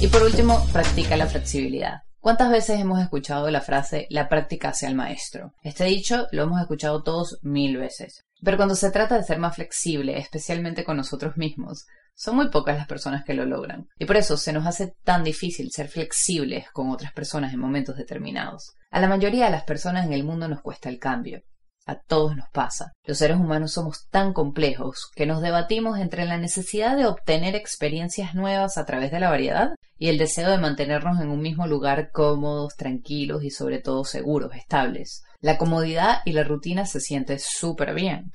Y 0.00 0.08
por 0.08 0.22
último, 0.22 0.64
practica 0.72 1.16
la 1.16 1.26
flexibilidad. 1.26 2.05
¿Cuántas 2.26 2.50
veces 2.50 2.80
hemos 2.80 3.00
escuchado 3.00 3.48
la 3.52 3.60
frase 3.60 4.08
la 4.10 4.28
práctica 4.28 4.70
hacia 4.70 4.88
el 4.88 4.96
maestro? 4.96 5.54
Este 5.62 5.84
dicho 5.84 6.26
lo 6.32 6.42
hemos 6.42 6.60
escuchado 6.60 7.04
todos 7.04 7.38
mil 7.42 7.76
veces. 7.76 8.24
Pero 8.42 8.56
cuando 8.56 8.74
se 8.74 8.90
trata 8.90 9.16
de 9.16 9.22
ser 9.22 9.38
más 9.38 9.54
flexible, 9.54 10.18
especialmente 10.18 10.82
con 10.82 10.96
nosotros 10.96 11.36
mismos, 11.36 11.86
son 12.16 12.34
muy 12.34 12.50
pocas 12.50 12.76
las 12.78 12.88
personas 12.88 13.24
que 13.24 13.34
lo 13.34 13.46
logran. 13.46 13.86
Y 13.96 14.06
por 14.06 14.16
eso 14.16 14.36
se 14.36 14.52
nos 14.52 14.66
hace 14.66 14.96
tan 15.04 15.22
difícil 15.22 15.70
ser 15.70 15.86
flexibles 15.86 16.68
con 16.72 16.90
otras 16.90 17.12
personas 17.12 17.54
en 17.54 17.60
momentos 17.60 17.96
determinados. 17.96 18.72
A 18.90 18.98
la 19.00 19.06
mayoría 19.06 19.44
de 19.44 19.52
las 19.52 19.62
personas 19.62 20.04
en 20.04 20.12
el 20.12 20.24
mundo 20.24 20.48
nos 20.48 20.62
cuesta 20.62 20.88
el 20.88 20.98
cambio. 20.98 21.42
A 21.88 22.00
todos 22.00 22.34
nos 22.34 22.48
pasa. 22.50 22.92
Los 23.04 23.18
seres 23.18 23.36
humanos 23.36 23.72
somos 23.72 24.08
tan 24.10 24.32
complejos 24.32 25.08
que 25.14 25.24
nos 25.24 25.40
debatimos 25.40 26.00
entre 26.00 26.24
la 26.24 26.36
necesidad 26.36 26.96
de 26.96 27.06
obtener 27.06 27.54
experiencias 27.54 28.34
nuevas 28.34 28.76
a 28.76 28.84
través 28.84 29.12
de 29.12 29.20
la 29.20 29.30
variedad 29.30 29.70
y 29.96 30.08
el 30.08 30.18
deseo 30.18 30.50
de 30.50 30.58
mantenernos 30.58 31.20
en 31.20 31.30
un 31.30 31.40
mismo 31.40 31.68
lugar 31.68 32.10
cómodos, 32.10 32.74
tranquilos 32.76 33.44
y 33.44 33.50
sobre 33.50 33.78
todo 33.78 34.04
seguros, 34.04 34.52
estables. 34.56 35.22
La 35.40 35.58
comodidad 35.58 36.22
y 36.24 36.32
la 36.32 36.42
rutina 36.42 36.86
se 36.86 36.98
siente 36.98 37.38
súper 37.38 37.94
bien, 37.94 38.32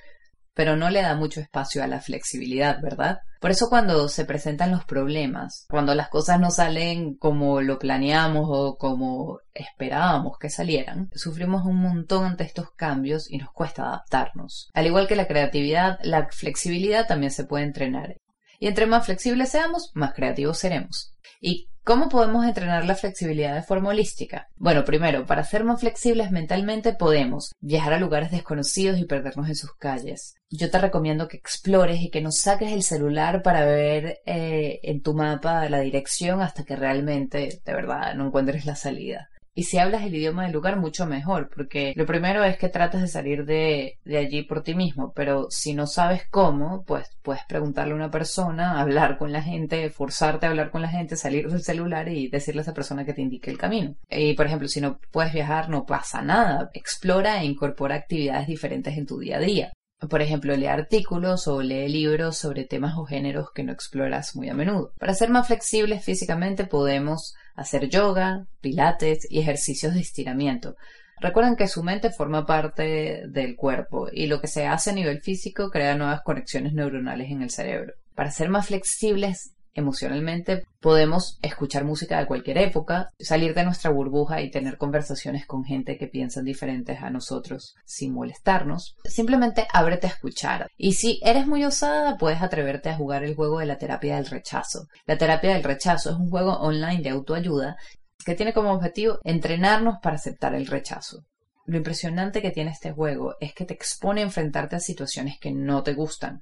pero 0.53 0.75
no 0.75 0.89
le 0.89 1.01
da 1.01 1.15
mucho 1.15 1.39
espacio 1.39 1.83
a 1.83 1.87
la 1.87 2.01
flexibilidad, 2.01 2.81
¿verdad? 2.81 3.19
Por 3.39 3.49
eso 3.49 3.69
cuando 3.69 4.07
se 4.07 4.25
presentan 4.25 4.71
los 4.71 4.85
problemas, 4.85 5.65
cuando 5.67 5.95
las 5.95 6.09
cosas 6.09 6.39
no 6.39 6.51
salen 6.51 7.15
como 7.15 7.61
lo 7.61 7.79
planeamos 7.79 8.45
o 8.49 8.77
como 8.77 9.39
esperábamos 9.53 10.37
que 10.37 10.49
salieran, 10.49 11.09
sufrimos 11.15 11.65
un 11.65 11.77
montón 11.77 12.25
ante 12.25 12.43
estos 12.43 12.71
cambios 12.75 13.31
y 13.31 13.37
nos 13.37 13.51
cuesta 13.51 13.83
adaptarnos. 13.83 14.69
Al 14.73 14.85
igual 14.85 15.07
que 15.07 15.15
la 15.15 15.27
creatividad, 15.27 15.97
la 16.03 16.27
flexibilidad 16.31 17.07
también 17.07 17.31
se 17.31 17.45
puede 17.45 17.65
entrenar. 17.65 18.17
Y 18.59 18.67
entre 18.67 18.85
más 18.85 19.07
flexibles 19.07 19.49
seamos, 19.49 19.89
más 19.95 20.13
creativos 20.13 20.59
seremos. 20.59 21.15
¿Y 21.39 21.70
cómo 21.83 22.09
podemos 22.09 22.45
entrenar 22.45 22.85
la 22.85 22.95
flexibilidad 22.95 23.55
de 23.55 23.63
forma 23.63 23.89
holística? 23.89 24.47
Bueno, 24.57 24.85
primero, 24.85 25.25
para 25.25 25.43
ser 25.43 25.63
más 25.63 25.79
flexibles 25.79 26.31
mentalmente 26.31 26.93
podemos 26.93 27.53
viajar 27.59 27.93
a 27.93 27.99
lugares 27.99 28.31
desconocidos 28.31 28.99
y 28.99 29.05
perdernos 29.05 29.49
en 29.49 29.55
sus 29.55 29.75
calles. 29.75 30.35
Yo 30.49 30.69
te 30.69 30.79
recomiendo 30.79 31.27
que 31.27 31.37
explores 31.37 32.01
y 32.01 32.09
que 32.09 32.21
no 32.21 32.31
saques 32.31 32.71
el 32.71 32.83
celular 32.83 33.41
para 33.41 33.65
ver 33.65 34.21
eh, 34.25 34.79
en 34.83 35.01
tu 35.01 35.13
mapa 35.13 35.69
la 35.69 35.79
dirección 35.79 36.41
hasta 36.41 36.63
que 36.63 36.75
realmente, 36.75 37.61
de 37.63 37.73
verdad, 37.73 38.13
no 38.15 38.27
encuentres 38.27 38.65
la 38.65 38.75
salida. 38.75 39.29
Y 39.53 39.63
si 39.63 39.77
hablas 39.77 40.03
el 40.03 40.15
idioma 40.15 40.43
del 40.43 40.53
lugar, 40.53 40.77
mucho 40.77 41.05
mejor, 41.05 41.49
porque 41.53 41.93
lo 41.97 42.05
primero 42.05 42.43
es 42.43 42.57
que 42.57 42.69
tratas 42.69 43.01
de 43.01 43.07
salir 43.07 43.45
de, 43.45 43.97
de, 44.05 44.17
allí 44.17 44.43
por 44.43 44.63
ti 44.63 44.75
mismo, 44.75 45.11
pero 45.13 45.47
si 45.49 45.73
no 45.73 45.87
sabes 45.87 46.23
cómo, 46.29 46.83
pues 46.85 47.09
puedes 47.21 47.43
preguntarle 47.45 47.91
a 47.91 47.97
una 47.97 48.11
persona, 48.11 48.79
hablar 48.81 49.17
con 49.17 49.33
la 49.33 49.41
gente, 49.41 49.89
forzarte 49.89 50.45
a 50.45 50.49
hablar 50.49 50.71
con 50.71 50.81
la 50.81 50.89
gente, 50.89 51.17
salir 51.17 51.49
del 51.49 51.63
celular 51.63 52.07
y 52.07 52.29
decirle 52.29 52.61
a 52.61 52.63
esa 52.63 52.73
persona 52.73 53.05
que 53.05 53.13
te 53.13 53.21
indique 53.21 53.51
el 53.51 53.57
camino. 53.57 53.95
Y 54.09 54.33
por 54.35 54.45
ejemplo, 54.45 54.67
si 54.69 54.79
no 54.79 54.99
puedes 55.11 55.33
viajar, 55.33 55.69
no 55.69 55.85
pasa 55.85 56.21
nada. 56.21 56.69
Explora 56.73 57.41
e 57.41 57.45
incorpora 57.45 57.95
actividades 57.95 58.47
diferentes 58.47 58.97
en 58.97 59.05
tu 59.05 59.19
día 59.19 59.37
a 59.37 59.41
día. 59.41 59.73
Por 60.09 60.21
ejemplo, 60.21 60.55
lee 60.55 60.65
artículos 60.65 61.47
o 61.47 61.61
lee 61.61 61.87
libros 61.87 62.37
sobre 62.37 62.65
temas 62.65 62.97
o 62.97 63.05
géneros 63.05 63.51
que 63.53 63.63
no 63.63 63.71
exploras 63.71 64.35
muy 64.35 64.49
a 64.49 64.53
menudo. 64.53 64.93
Para 64.99 65.13
ser 65.13 65.29
más 65.29 65.47
flexibles 65.47 66.03
físicamente 66.03 66.65
podemos 66.65 67.35
hacer 67.55 67.87
yoga, 67.87 68.47
pilates 68.61 69.27
y 69.29 69.39
ejercicios 69.39 69.93
de 69.93 70.01
estiramiento. 70.01 70.75
Recuerden 71.19 71.55
que 71.55 71.67
su 71.67 71.83
mente 71.83 72.09
forma 72.09 72.47
parte 72.47 73.27
del 73.27 73.55
cuerpo 73.55 74.07
y 74.11 74.25
lo 74.25 74.41
que 74.41 74.47
se 74.47 74.65
hace 74.65 74.89
a 74.89 74.93
nivel 74.93 75.21
físico 75.21 75.69
crea 75.69 75.95
nuevas 75.95 76.21
conexiones 76.23 76.73
neuronales 76.73 77.29
en 77.29 77.43
el 77.43 77.51
cerebro. 77.51 77.93
Para 78.15 78.31
ser 78.31 78.49
más 78.49 78.67
flexibles 78.67 79.53
emocionalmente, 79.73 80.65
podemos 80.79 81.37
escuchar 81.41 81.85
música 81.85 82.19
de 82.19 82.25
cualquier 82.25 82.57
época, 82.57 83.11
salir 83.19 83.53
de 83.53 83.63
nuestra 83.63 83.91
burbuja 83.91 84.41
y 84.41 84.51
tener 84.51 84.77
conversaciones 84.77 85.45
con 85.45 85.63
gente 85.63 85.97
que 85.97 86.07
piensan 86.07 86.45
diferentes 86.45 87.01
a 87.01 87.09
nosotros 87.09 87.75
sin 87.85 88.13
molestarnos. 88.13 88.95
Simplemente 89.05 89.67
ábrete 89.73 90.07
a 90.07 90.11
escuchar. 90.11 90.67
Y 90.77 90.93
si 90.93 91.19
eres 91.23 91.47
muy 91.47 91.63
osada, 91.63 92.17
puedes 92.17 92.41
atreverte 92.41 92.89
a 92.89 92.97
jugar 92.97 93.23
el 93.23 93.35
juego 93.35 93.59
de 93.59 93.65
la 93.65 93.77
terapia 93.77 94.15
del 94.15 94.27
rechazo. 94.27 94.87
La 95.05 95.17
terapia 95.17 95.53
del 95.53 95.63
rechazo 95.63 96.11
es 96.11 96.15
un 96.15 96.29
juego 96.29 96.53
online 96.57 97.01
de 97.01 97.09
autoayuda 97.09 97.77
que 98.25 98.35
tiene 98.35 98.53
como 98.53 98.71
objetivo 98.71 99.19
entrenarnos 99.23 99.97
para 100.01 100.15
aceptar 100.15 100.53
el 100.53 100.67
rechazo. 100.67 101.23
Lo 101.65 101.77
impresionante 101.77 102.41
que 102.41 102.51
tiene 102.51 102.71
este 102.71 102.91
juego 102.91 103.35
es 103.39 103.53
que 103.53 103.65
te 103.65 103.73
expone 103.73 104.21
a 104.21 104.25
enfrentarte 104.25 104.75
a 104.75 104.79
situaciones 104.79 105.39
que 105.39 105.51
no 105.51 105.83
te 105.83 105.93
gustan, 105.93 106.41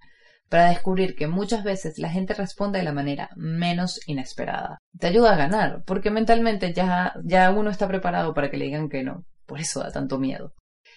para 0.49 0.69
descubrir 0.69 1.15
que 1.15 1.27
muchas 1.27 1.63
veces 1.63 1.99
la 1.99 2.09
gente 2.09 2.33
responde 2.33 2.79
de 2.79 2.85
la 2.85 2.91
manera 2.91 3.29
menos 3.35 3.99
inesperada. 4.07 4.79
Te 4.97 5.07
ayuda 5.07 5.33
a 5.33 5.37
ganar, 5.37 5.83
porque 5.85 6.09
mentalmente 6.09 6.73
ya, 6.73 7.13
ya 7.23 7.51
uno 7.51 7.69
está 7.69 7.87
preparado 7.87 8.33
para 8.33 8.49
que 8.49 8.57
le 8.57 8.65
digan 8.65 8.89
que 8.89 9.03
no. 9.03 9.23
Por 9.45 9.59
eso 9.59 9.79
da 9.79 9.91
tanto 9.91 10.17
miedo. 10.17 10.53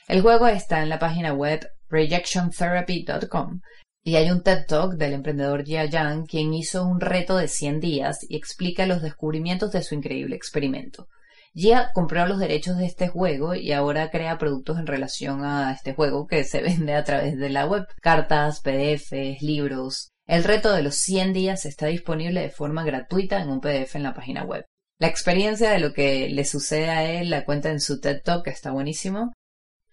El 0.09 0.23
juego 0.23 0.47
está 0.49 0.83
en 0.83 0.89
la 0.89 0.99
página 0.99 1.33
web 1.33 1.67
rejectiontherapy.com 1.89 3.61
y 4.03 4.17
hay 4.17 4.31
un 4.31 4.43
TED 4.43 4.67
Talk 4.67 4.95
del 4.95 5.13
emprendedor 5.13 5.65
Jia 5.65 5.85
Yang 5.85 6.27
quien 6.27 6.55
hizo 6.55 6.85
un 6.85 7.01
reto 7.01 7.37
de 7.37 7.47
100 7.47 7.81
días 7.81 8.19
y 8.29 8.37
explica 8.37 8.87
los 8.87 9.01
descubrimientos 9.01 9.71
de 9.71 9.83
su 9.83 9.95
increíble 9.95 10.35
experimento. 10.35 11.07
Jia 11.55 11.91
compró 11.93 12.27
los 12.27 12.39
derechos 12.39 12.79
de 12.79 12.87
este 12.87 13.09
juego 13.09 13.55
y 13.55 13.73
ahora 13.73 14.11
crea 14.11 14.39
productos 14.39 14.79
en 14.79 14.87
relación 14.87 15.45
a 15.45 15.73
este 15.73 15.95
juego 15.95 16.27
que 16.27 16.45
se 16.45 16.63
vende 16.63 16.95
a 16.95 17.05
través 17.05 17.37
de 17.39 17.51
la 17.51 17.67
web. 17.67 17.87
Cartas, 18.01 18.61
PDFs, 18.61 19.43
libros. 19.43 20.13
El 20.27 20.45
reto 20.45 20.73
de 20.73 20.83
los 20.83 20.97
100 20.97 21.33
días 21.33 21.67
está 21.67 21.87
disponible 21.87 22.41
de 22.41 22.51
forma 22.51 22.85
gratuita 22.85 23.43
en 23.43 23.51
un 23.51 23.61
PDF 23.61 23.97
en 23.97 24.03
la 24.03 24.15
página 24.15 24.45
web. 24.45 24.65
La 24.99 25.09
experiencia 25.09 25.71
de 25.71 25.81
lo 25.81 25.93
que 25.93 26.29
le 26.29 26.45
sucede 26.45 26.89
a 26.89 27.05
él 27.05 27.29
la 27.29 27.45
cuenta 27.45 27.71
en 27.71 27.81
su 27.81 28.01
TED 28.01 28.23
Talk, 28.23 28.45
que 28.45 28.51
está 28.51 28.71
buenísimo. 28.71 29.33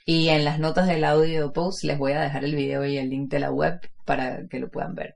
Y 0.05 0.29
en 0.29 0.45
las 0.45 0.59
notas 0.59 0.87
del 0.87 1.03
audio 1.03 1.51
post 1.51 1.83
les 1.83 1.97
voy 1.97 2.13
a 2.13 2.21
dejar 2.21 2.45
el 2.45 2.55
video 2.55 2.85
y 2.85 2.97
el 2.97 3.09
link 3.09 3.29
de 3.29 3.39
la 3.39 3.51
web 3.51 3.79
para 4.05 4.47
que 4.47 4.59
lo 4.59 4.69
puedan 4.69 4.95
ver. 4.95 5.15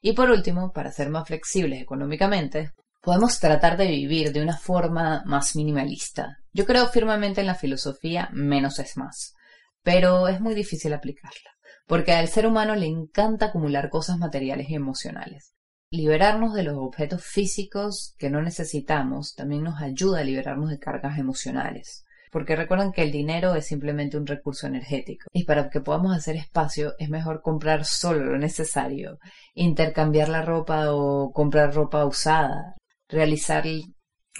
Y 0.00 0.12
por 0.12 0.30
último, 0.30 0.72
para 0.72 0.92
ser 0.92 1.10
más 1.10 1.26
flexibles 1.26 1.80
económicamente, 1.80 2.72
podemos 3.00 3.38
tratar 3.40 3.76
de 3.76 3.86
vivir 3.86 4.32
de 4.32 4.42
una 4.42 4.56
forma 4.56 5.22
más 5.26 5.56
minimalista. 5.56 6.38
Yo 6.52 6.66
creo 6.66 6.88
firmemente 6.88 7.40
en 7.40 7.46
la 7.46 7.54
filosofía 7.54 8.28
menos 8.32 8.78
es 8.78 8.96
más, 8.96 9.34
pero 9.82 10.28
es 10.28 10.40
muy 10.40 10.54
difícil 10.54 10.92
aplicarla, 10.92 11.50
porque 11.86 12.12
al 12.12 12.28
ser 12.28 12.46
humano 12.46 12.74
le 12.74 12.86
encanta 12.86 13.46
acumular 13.46 13.90
cosas 13.90 14.18
materiales 14.18 14.68
y 14.70 14.74
emocionales. 14.74 15.54
Liberarnos 15.90 16.52
de 16.52 16.64
los 16.64 16.76
objetos 16.76 17.24
físicos 17.24 18.14
que 18.18 18.28
no 18.28 18.42
necesitamos 18.42 19.34
también 19.34 19.62
nos 19.62 19.80
ayuda 19.80 20.20
a 20.20 20.24
liberarnos 20.24 20.68
de 20.68 20.78
cargas 20.78 21.18
emocionales 21.18 22.04
porque 22.30 22.56
recuerden 22.56 22.92
que 22.92 23.02
el 23.02 23.12
dinero 23.12 23.54
es 23.54 23.66
simplemente 23.66 24.16
un 24.16 24.26
recurso 24.26 24.66
energético 24.66 25.28
y 25.32 25.44
para 25.44 25.70
que 25.70 25.80
podamos 25.80 26.16
hacer 26.16 26.36
espacio 26.36 26.94
es 26.98 27.08
mejor 27.08 27.42
comprar 27.42 27.84
solo 27.84 28.24
lo 28.24 28.38
necesario, 28.38 29.18
intercambiar 29.54 30.28
la 30.28 30.42
ropa 30.42 30.92
o 30.92 31.32
comprar 31.32 31.74
ropa 31.74 32.04
usada, 32.04 32.76
realizar 33.08 33.64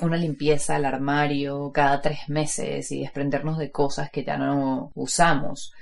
una 0.01 0.17
limpieza 0.17 0.77
al 0.77 0.85
armario 0.85 1.71
cada 1.73 2.01
tres 2.01 2.29
meses 2.29 2.91
y 2.93 3.01
desprendernos 3.01 3.59
de 3.59 3.71
cosas 3.71 4.11
que 4.11 4.25
ya 4.25 4.37
no 4.37 4.93
usamos. 4.95 5.73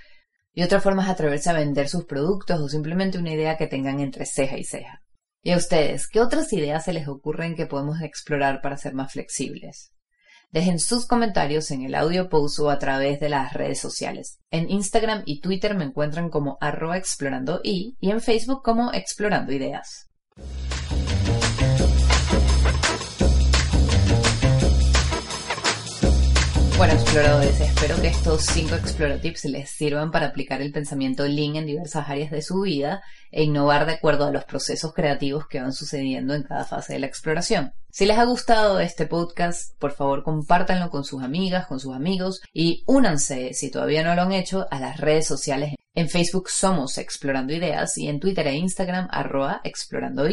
Y 0.55 0.63
otra 0.63 0.81
forma 0.81 1.03
es 1.03 1.11
atreverse 1.11 1.51
a 1.51 1.55
vender 1.55 1.89
sus 1.89 2.07
productos 2.07 2.61
o 2.61 2.69
simplemente 2.69 3.19
una 3.19 3.33
idea 3.33 3.59
que 3.59 3.67
tengan 3.67 4.01
entre 4.01 4.25
ceja 4.25 4.57
y 4.57 4.65
ceja. 4.65 5.03
¿Y 5.43 5.53
a 5.53 5.59
ustedes, 5.59 6.09
qué 6.09 6.21
otras 6.21 6.53
ideas 6.53 6.85
se 6.85 6.93
les 6.93 7.07
ocurren 7.07 7.55
que 7.55 7.67
podemos 7.67 8.01
explorar 8.01 8.63
para 8.63 8.77
ser 8.77 8.95
más 8.95 9.13
flexibles? 9.13 9.93
Dejen 10.51 10.79
sus 10.79 11.07
comentarios 11.07 11.71
en 11.71 11.83
el 11.83 11.95
audio 11.95 12.29
post 12.29 12.59
o 12.61 12.71
a 12.71 12.79
través 12.79 13.21
de 13.21 13.29
las 13.29 13.53
redes 13.53 13.79
sociales. 13.79 14.39
En 14.51 14.71
Instagram 14.71 15.23
y 15.27 15.41
Twitter 15.41 15.75
me 15.75 15.85
encuentran 15.85 16.31
como 16.31 16.57
arroba 16.61 16.97
explorando 16.97 17.61
y, 17.63 17.97
y 18.01 18.11
en 18.11 18.21
Facebook 18.21 18.63
como 18.63 18.93
explorando 18.93 19.53
ideas. 19.53 20.07
Bueno, 26.79 26.93
exploradores, 26.93 27.59
espero 27.59 27.99
que 28.03 28.09
estos 28.09 28.45
5 28.45 28.75
Exploratips 28.75 29.47
les 29.47 29.71
sirvan 29.71 30.11
para 30.11 30.27
aplicar 30.27 30.61
el 30.61 30.73
pensamiento 30.73 31.27
Lean 31.27 31.57
en 31.57 31.65
diversas 31.65 32.11
áreas 32.11 32.31
de 32.31 32.43
su 32.43 32.61
vida 32.61 33.03
e 33.31 33.45
innovar 33.45 33.87
de 33.87 33.95
acuerdo 33.95 34.27
a 34.27 34.31
los 34.31 34.45
procesos 34.45 34.93
creativos 34.93 35.47
que 35.49 35.59
van 35.59 35.73
sucediendo 35.73 36.35
en 36.35 36.43
cada 36.43 36.67
fase 36.67 36.93
de 36.93 36.99
la 36.99 37.07
exploración. 37.07 37.73
Si 37.91 38.05
les 38.05 38.19
ha 38.19 38.25
gustado 38.25 38.79
este 38.79 39.07
podcast, 39.07 39.75
por 39.79 39.93
favor 39.93 40.23
compártanlo 40.23 40.91
con 40.91 41.05
sus 41.05 41.23
amigas, 41.23 41.67
con 41.67 41.81
sus 41.81 41.95
amigos 41.95 42.43
y 42.53 42.83
únanse, 42.87 43.55
si 43.55 43.71
todavía 43.71 44.05
no 44.05 44.15
lo 44.15 44.21
han 44.21 44.33
hecho, 44.33 44.67
a 44.71 44.79
las 44.79 44.99
redes 44.99 45.27
sociales. 45.27 45.77
En 45.95 46.11
Facebook 46.11 46.51
somos 46.51 46.99
Explorando 46.99 47.55
Ideas 47.55 47.97
y 47.97 48.09
en 48.09 48.21
Twitter 48.21 48.47
e 48.49 48.57
Instagram 48.57 49.09
arroba 49.11 49.63
Explorando 49.65 50.25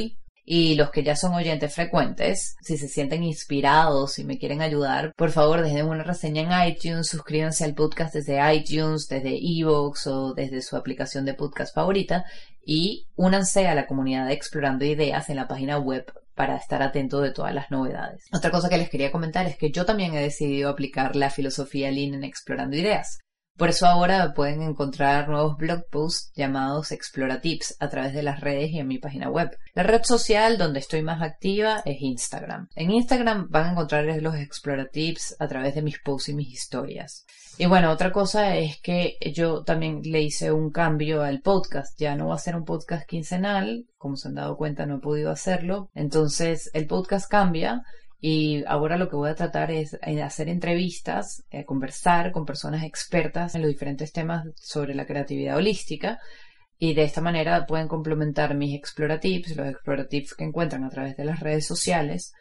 y 0.45 0.75
los 0.75 0.91
que 0.91 1.03
ya 1.03 1.15
son 1.15 1.33
oyentes 1.33 1.73
frecuentes, 1.73 2.55
si 2.61 2.77
se 2.77 2.87
sienten 2.87 3.23
inspirados 3.23 4.19
y 4.19 4.25
me 4.25 4.37
quieren 4.37 4.61
ayudar, 4.61 5.13
por 5.15 5.31
favor 5.31 5.61
dejen 5.61 5.87
una 5.87 6.03
reseña 6.03 6.41
en 6.41 6.69
iTunes, 6.69 7.07
suscríbanse 7.07 7.63
al 7.63 7.75
podcast 7.75 8.13
desde 8.13 8.53
iTunes, 8.53 9.07
desde 9.07 9.39
Evox 9.41 10.07
o 10.07 10.33
desde 10.33 10.61
su 10.61 10.75
aplicación 10.75 11.25
de 11.25 11.33
podcast 11.33 11.73
favorita 11.73 12.25
y 12.65 13.07
únanse 13.15 13.67
a 13.67 13.75
la 13.75 13.87
comunidad 13.87 14.27
de 14.27 14.33
Explorando 14.33 14.85
Ideas 14.85 15.29
en 15.29 15.37
la 15.37 15.47
página 15.47 15.77
web 15.77 16.11
para 16.35 16.55
estar 16.55 16.81
atento 16.81 17.21
de 17.21 17.31
todas 17.31 17.53
las 17.53 17.69
novedades. 17.71 18.25
Otra 18.33 18.51
cosa 18.51 18.69
que 18.69 18.77
les 18.77 18.89
quería 18.89 19.11
comentar 19.11 19.45
es 19.45 19.57
que 19.57 19.71
yo 19.71 19.85
también 19.85 20.13
he 20.15 20.21
decidido 20.21 20.69
aplicar 20.69 21.15
la 21.15 21.29
filosofía 21.29 21.91
Lean 21.91 22.15
en 22.15 22.23
Explorando 22.23 22.75
Ideas. 22.75 23.22
Por 23.55 23.69
eso 23.69 23.85
ahora 23.85 24.33
pueden 24.33 24.63
encontrar 24.63 25.29
nuevos 25.29 25.57
blog 25.57 25.85
posts 25.91 26.31
llamados 26.35 26.91
Exploratips 26.91 27.77
a 27.79 27.87
través 27.87 28.13
de 28.13 28.23
las 28.23 28.39
redes 28.39 28.71
y 28.71 28.79
en 28.79 28.87
mi 28.87 28.97
página 28.97 29.29
web. 29.29 29.55
La 29.75 29.83
red 29.83 30.01
social 30.03 30.57
donde 30.57 30.79
estoy 30.79 31.03
más 31.03 31.21
activa 31.21 31.83
es 31.85 32.01
Instagram. 32.01 32.67
En 32.75 32.89
Instagram 32.89 33.49
van 33.51 33.67
a 33.67 33.71
encontrar 33.73 34.05
los 34.05 34.35
Exploratips 34.35 35.35
a 35.37 35.47
través 35.47 35.75
de 35.75 35.83
mis 35.83 35.99
posts 35.99 36.29
y 36.29 36.33
mis 36.33 36.51
historias. 36.51 37.25
Y 37.59 37.67
bueno, 37.67 37.91
otra 37.91 38.11
cosa 38.11 38.57
es 38.57 38.81
que 38.81 39.17
yo 39.35 39.63
también 39.63 40.01
le 40.03 40.23
hice 40.23 40.51
un 40.51 40.71
cambio 40.71 41.21
al 41.21 41.41
podcast. 41.41 41.99
Ya 41.99 42.15
no 42.15 42.29
va 42.29 42.35
a 42.35 42.39
ser 42.39 42.55
un 42.55 42.65
podcast 42.65 43.07
quincenal, 43.07 43.85
como 43.97 44.15
se 44.15 44.29
han 44.29 44.35
dado 44.35 44.57
cuenta 44.57 44.87
no 44.87 44.97
he 44.97 44.99
podido 44.99 45.29
hacerlo. 45.29 45.91
Entonces 45.93 46.71
el 46.73 46.87
podcast 46.87 47.29
cambia 47.29 47.83
y 48.25 48.63
ahora 48.67 48.95
lo 48.95 49.09
que 49.09 49.17
voy 49.17 49.29
a 49.29 49.35
tratar 49.35 49.69
es 49.69 49.99
eh, 50.01 50.21
hacer 50.21 50.47
entrevistas, 50.47 51.43
eh, 51.51 51.65
conversar 51.65 52.31
con 52.31 52.45
personas 52.45 52.85
expertas 52.85 53.53
en 53.53 53.63
los 53.63 53.69
diferentes 53.69 54.13
temas 54.13 54.45
sobre 54.55 54.95
la 54.95 55.05
creatividad 55.05 55.57
holística. 55.57 56.19
Y 56.77 56.93
de 56.93 57.03
esta 57.03 57.19
manera 57.19 57.65
pueden 57.65 57.89
complementar 57.89 58.55
mis 58.55 58.77
exploratips, 58.79 59.57
los 59.57 59.67
exploratips 59.67 60.35
que 60.35 60.45
encuentran 60.45 60.85
a 60.85 60.89
través 60.89 61.17
de 61.17 61.25
las 61.25 61.41
redes 61.41 61.67
sociales, 61.67 62.31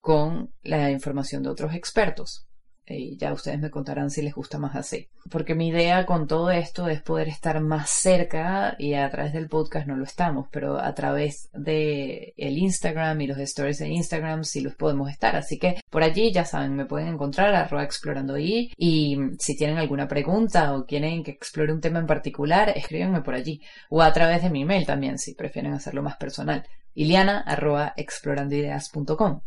con 0.00 0.52
la 0.62 0.90
información 0.90 1.44
de 1.44 1.50
otros 1.50 1.72
expertos 1.72 2.47
y 2.96 3.16
ya 3.16 3.32
ustedes 3.32 3.58
me 3.58 3.70
contarán 3.70 4.10
si 4.10 4.22
les 4.22 4.34
gusta 4.34 4.58
más 4.58 4.76
así. 4.76 5.08
Porque 5.30 5.54
mi 5.54 5.68
idea 5.68 6.06
con 6.06 6.26
todo 6.26 6.50
esto 6.50 6.88
es 6.88 7.02
poder 7.02 7.28
estar 7.28 7.60
más 7.60 7.90
cerca 7.90 8.76
y 8.78 8.94
a 8.94 9.10
través 9.10 9.32
del 9.32 9.48
podcast 9.48 9.86
no 9.86 9.96
lo 9.96 10.04
estamos, 10.04 10.48
pero 10.50 10.78
a 10.78 10.94
través 10.94 11.50
de 11.52 12.34
el 12.36 12.58
Instagram 12.58 13.20
y 13.20 13.26
los 13.26 13.38
stories 13.38 13.78
de 13.78 13.88
Instagram 13.88 14.44
sí 14.44 14.60
los 14.60 14.74
podemos 14.74 15.10
estar. 15.10 15.36
Así 15.36 15.58
que 15.58 15.80
por 15.90 16.02
allí 16.02 16.32
ya 16.32 16.44
saben, 16.44 16.76
me 16.76 16.86
pueden 16.86 17.08
encontrar 17.08 17.54
arroba 17.54 17.84
explorando 17.84 18.34
ahí 18.34 18.72
y 18.76 19.18
si 19.38 19.56
tienen 19.56 19.78
alguna 19.78 20.08
pregunta 20.08 20.74
o 20.74 20.86
quieren 20.86 21.22
que 21.22 21.30
explore 21.30 21.72
un 21.72 21.80
tema 21.80 21.98
en 21.98 22.06
particular, 22.06 22.72
escríbanme 22.74 23.22
por 23.22 23.34
allí 23.34 23.60
o 23.90 24.02
a 24.02 24.12
través 24.12 24.42
de 24.42 24.50
mi 24.50 24.62
email 24.62 24.86
también 24.86 25.18
si 25.18 25.34
prefieren 25.34 25.72
hacerlo 25.72 26.02
más 26.02 26.16
personal. 26.16 26.64
Iliana 26.94 27.40
arroba 27.40 27.92
explorandoideas.com. 27.96 29.42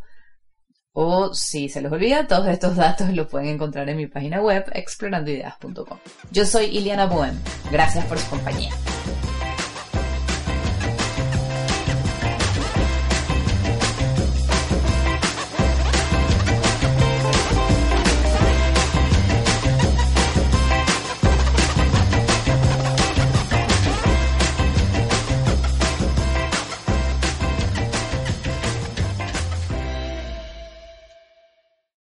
O 0.93 1.33
si 1.33 1.69
se 1.69 1.81
les 1.81 1.91
olvida, 1.91 2.27
todos 2.27 2.47
estos 2.47 2.75
datos 2.75 3.09
los 3.13 3.27
pueden 3.27 3.49
encontrar 3.49 3.87
en 3.87 3.97
mi 3.97 4.07
página 4.07 4.41
web 4.41 4.65
explorandoideas.com. 4.73 5.97
Yo 6.31 6.45
soy 6.45 6.65
Iliana 6.65 7.05
Bohem. 7.05 7.37
Gracias 7.71 8.05
por 8.05 8.17
su 8.17 8.29
compañía. 8.29 8.71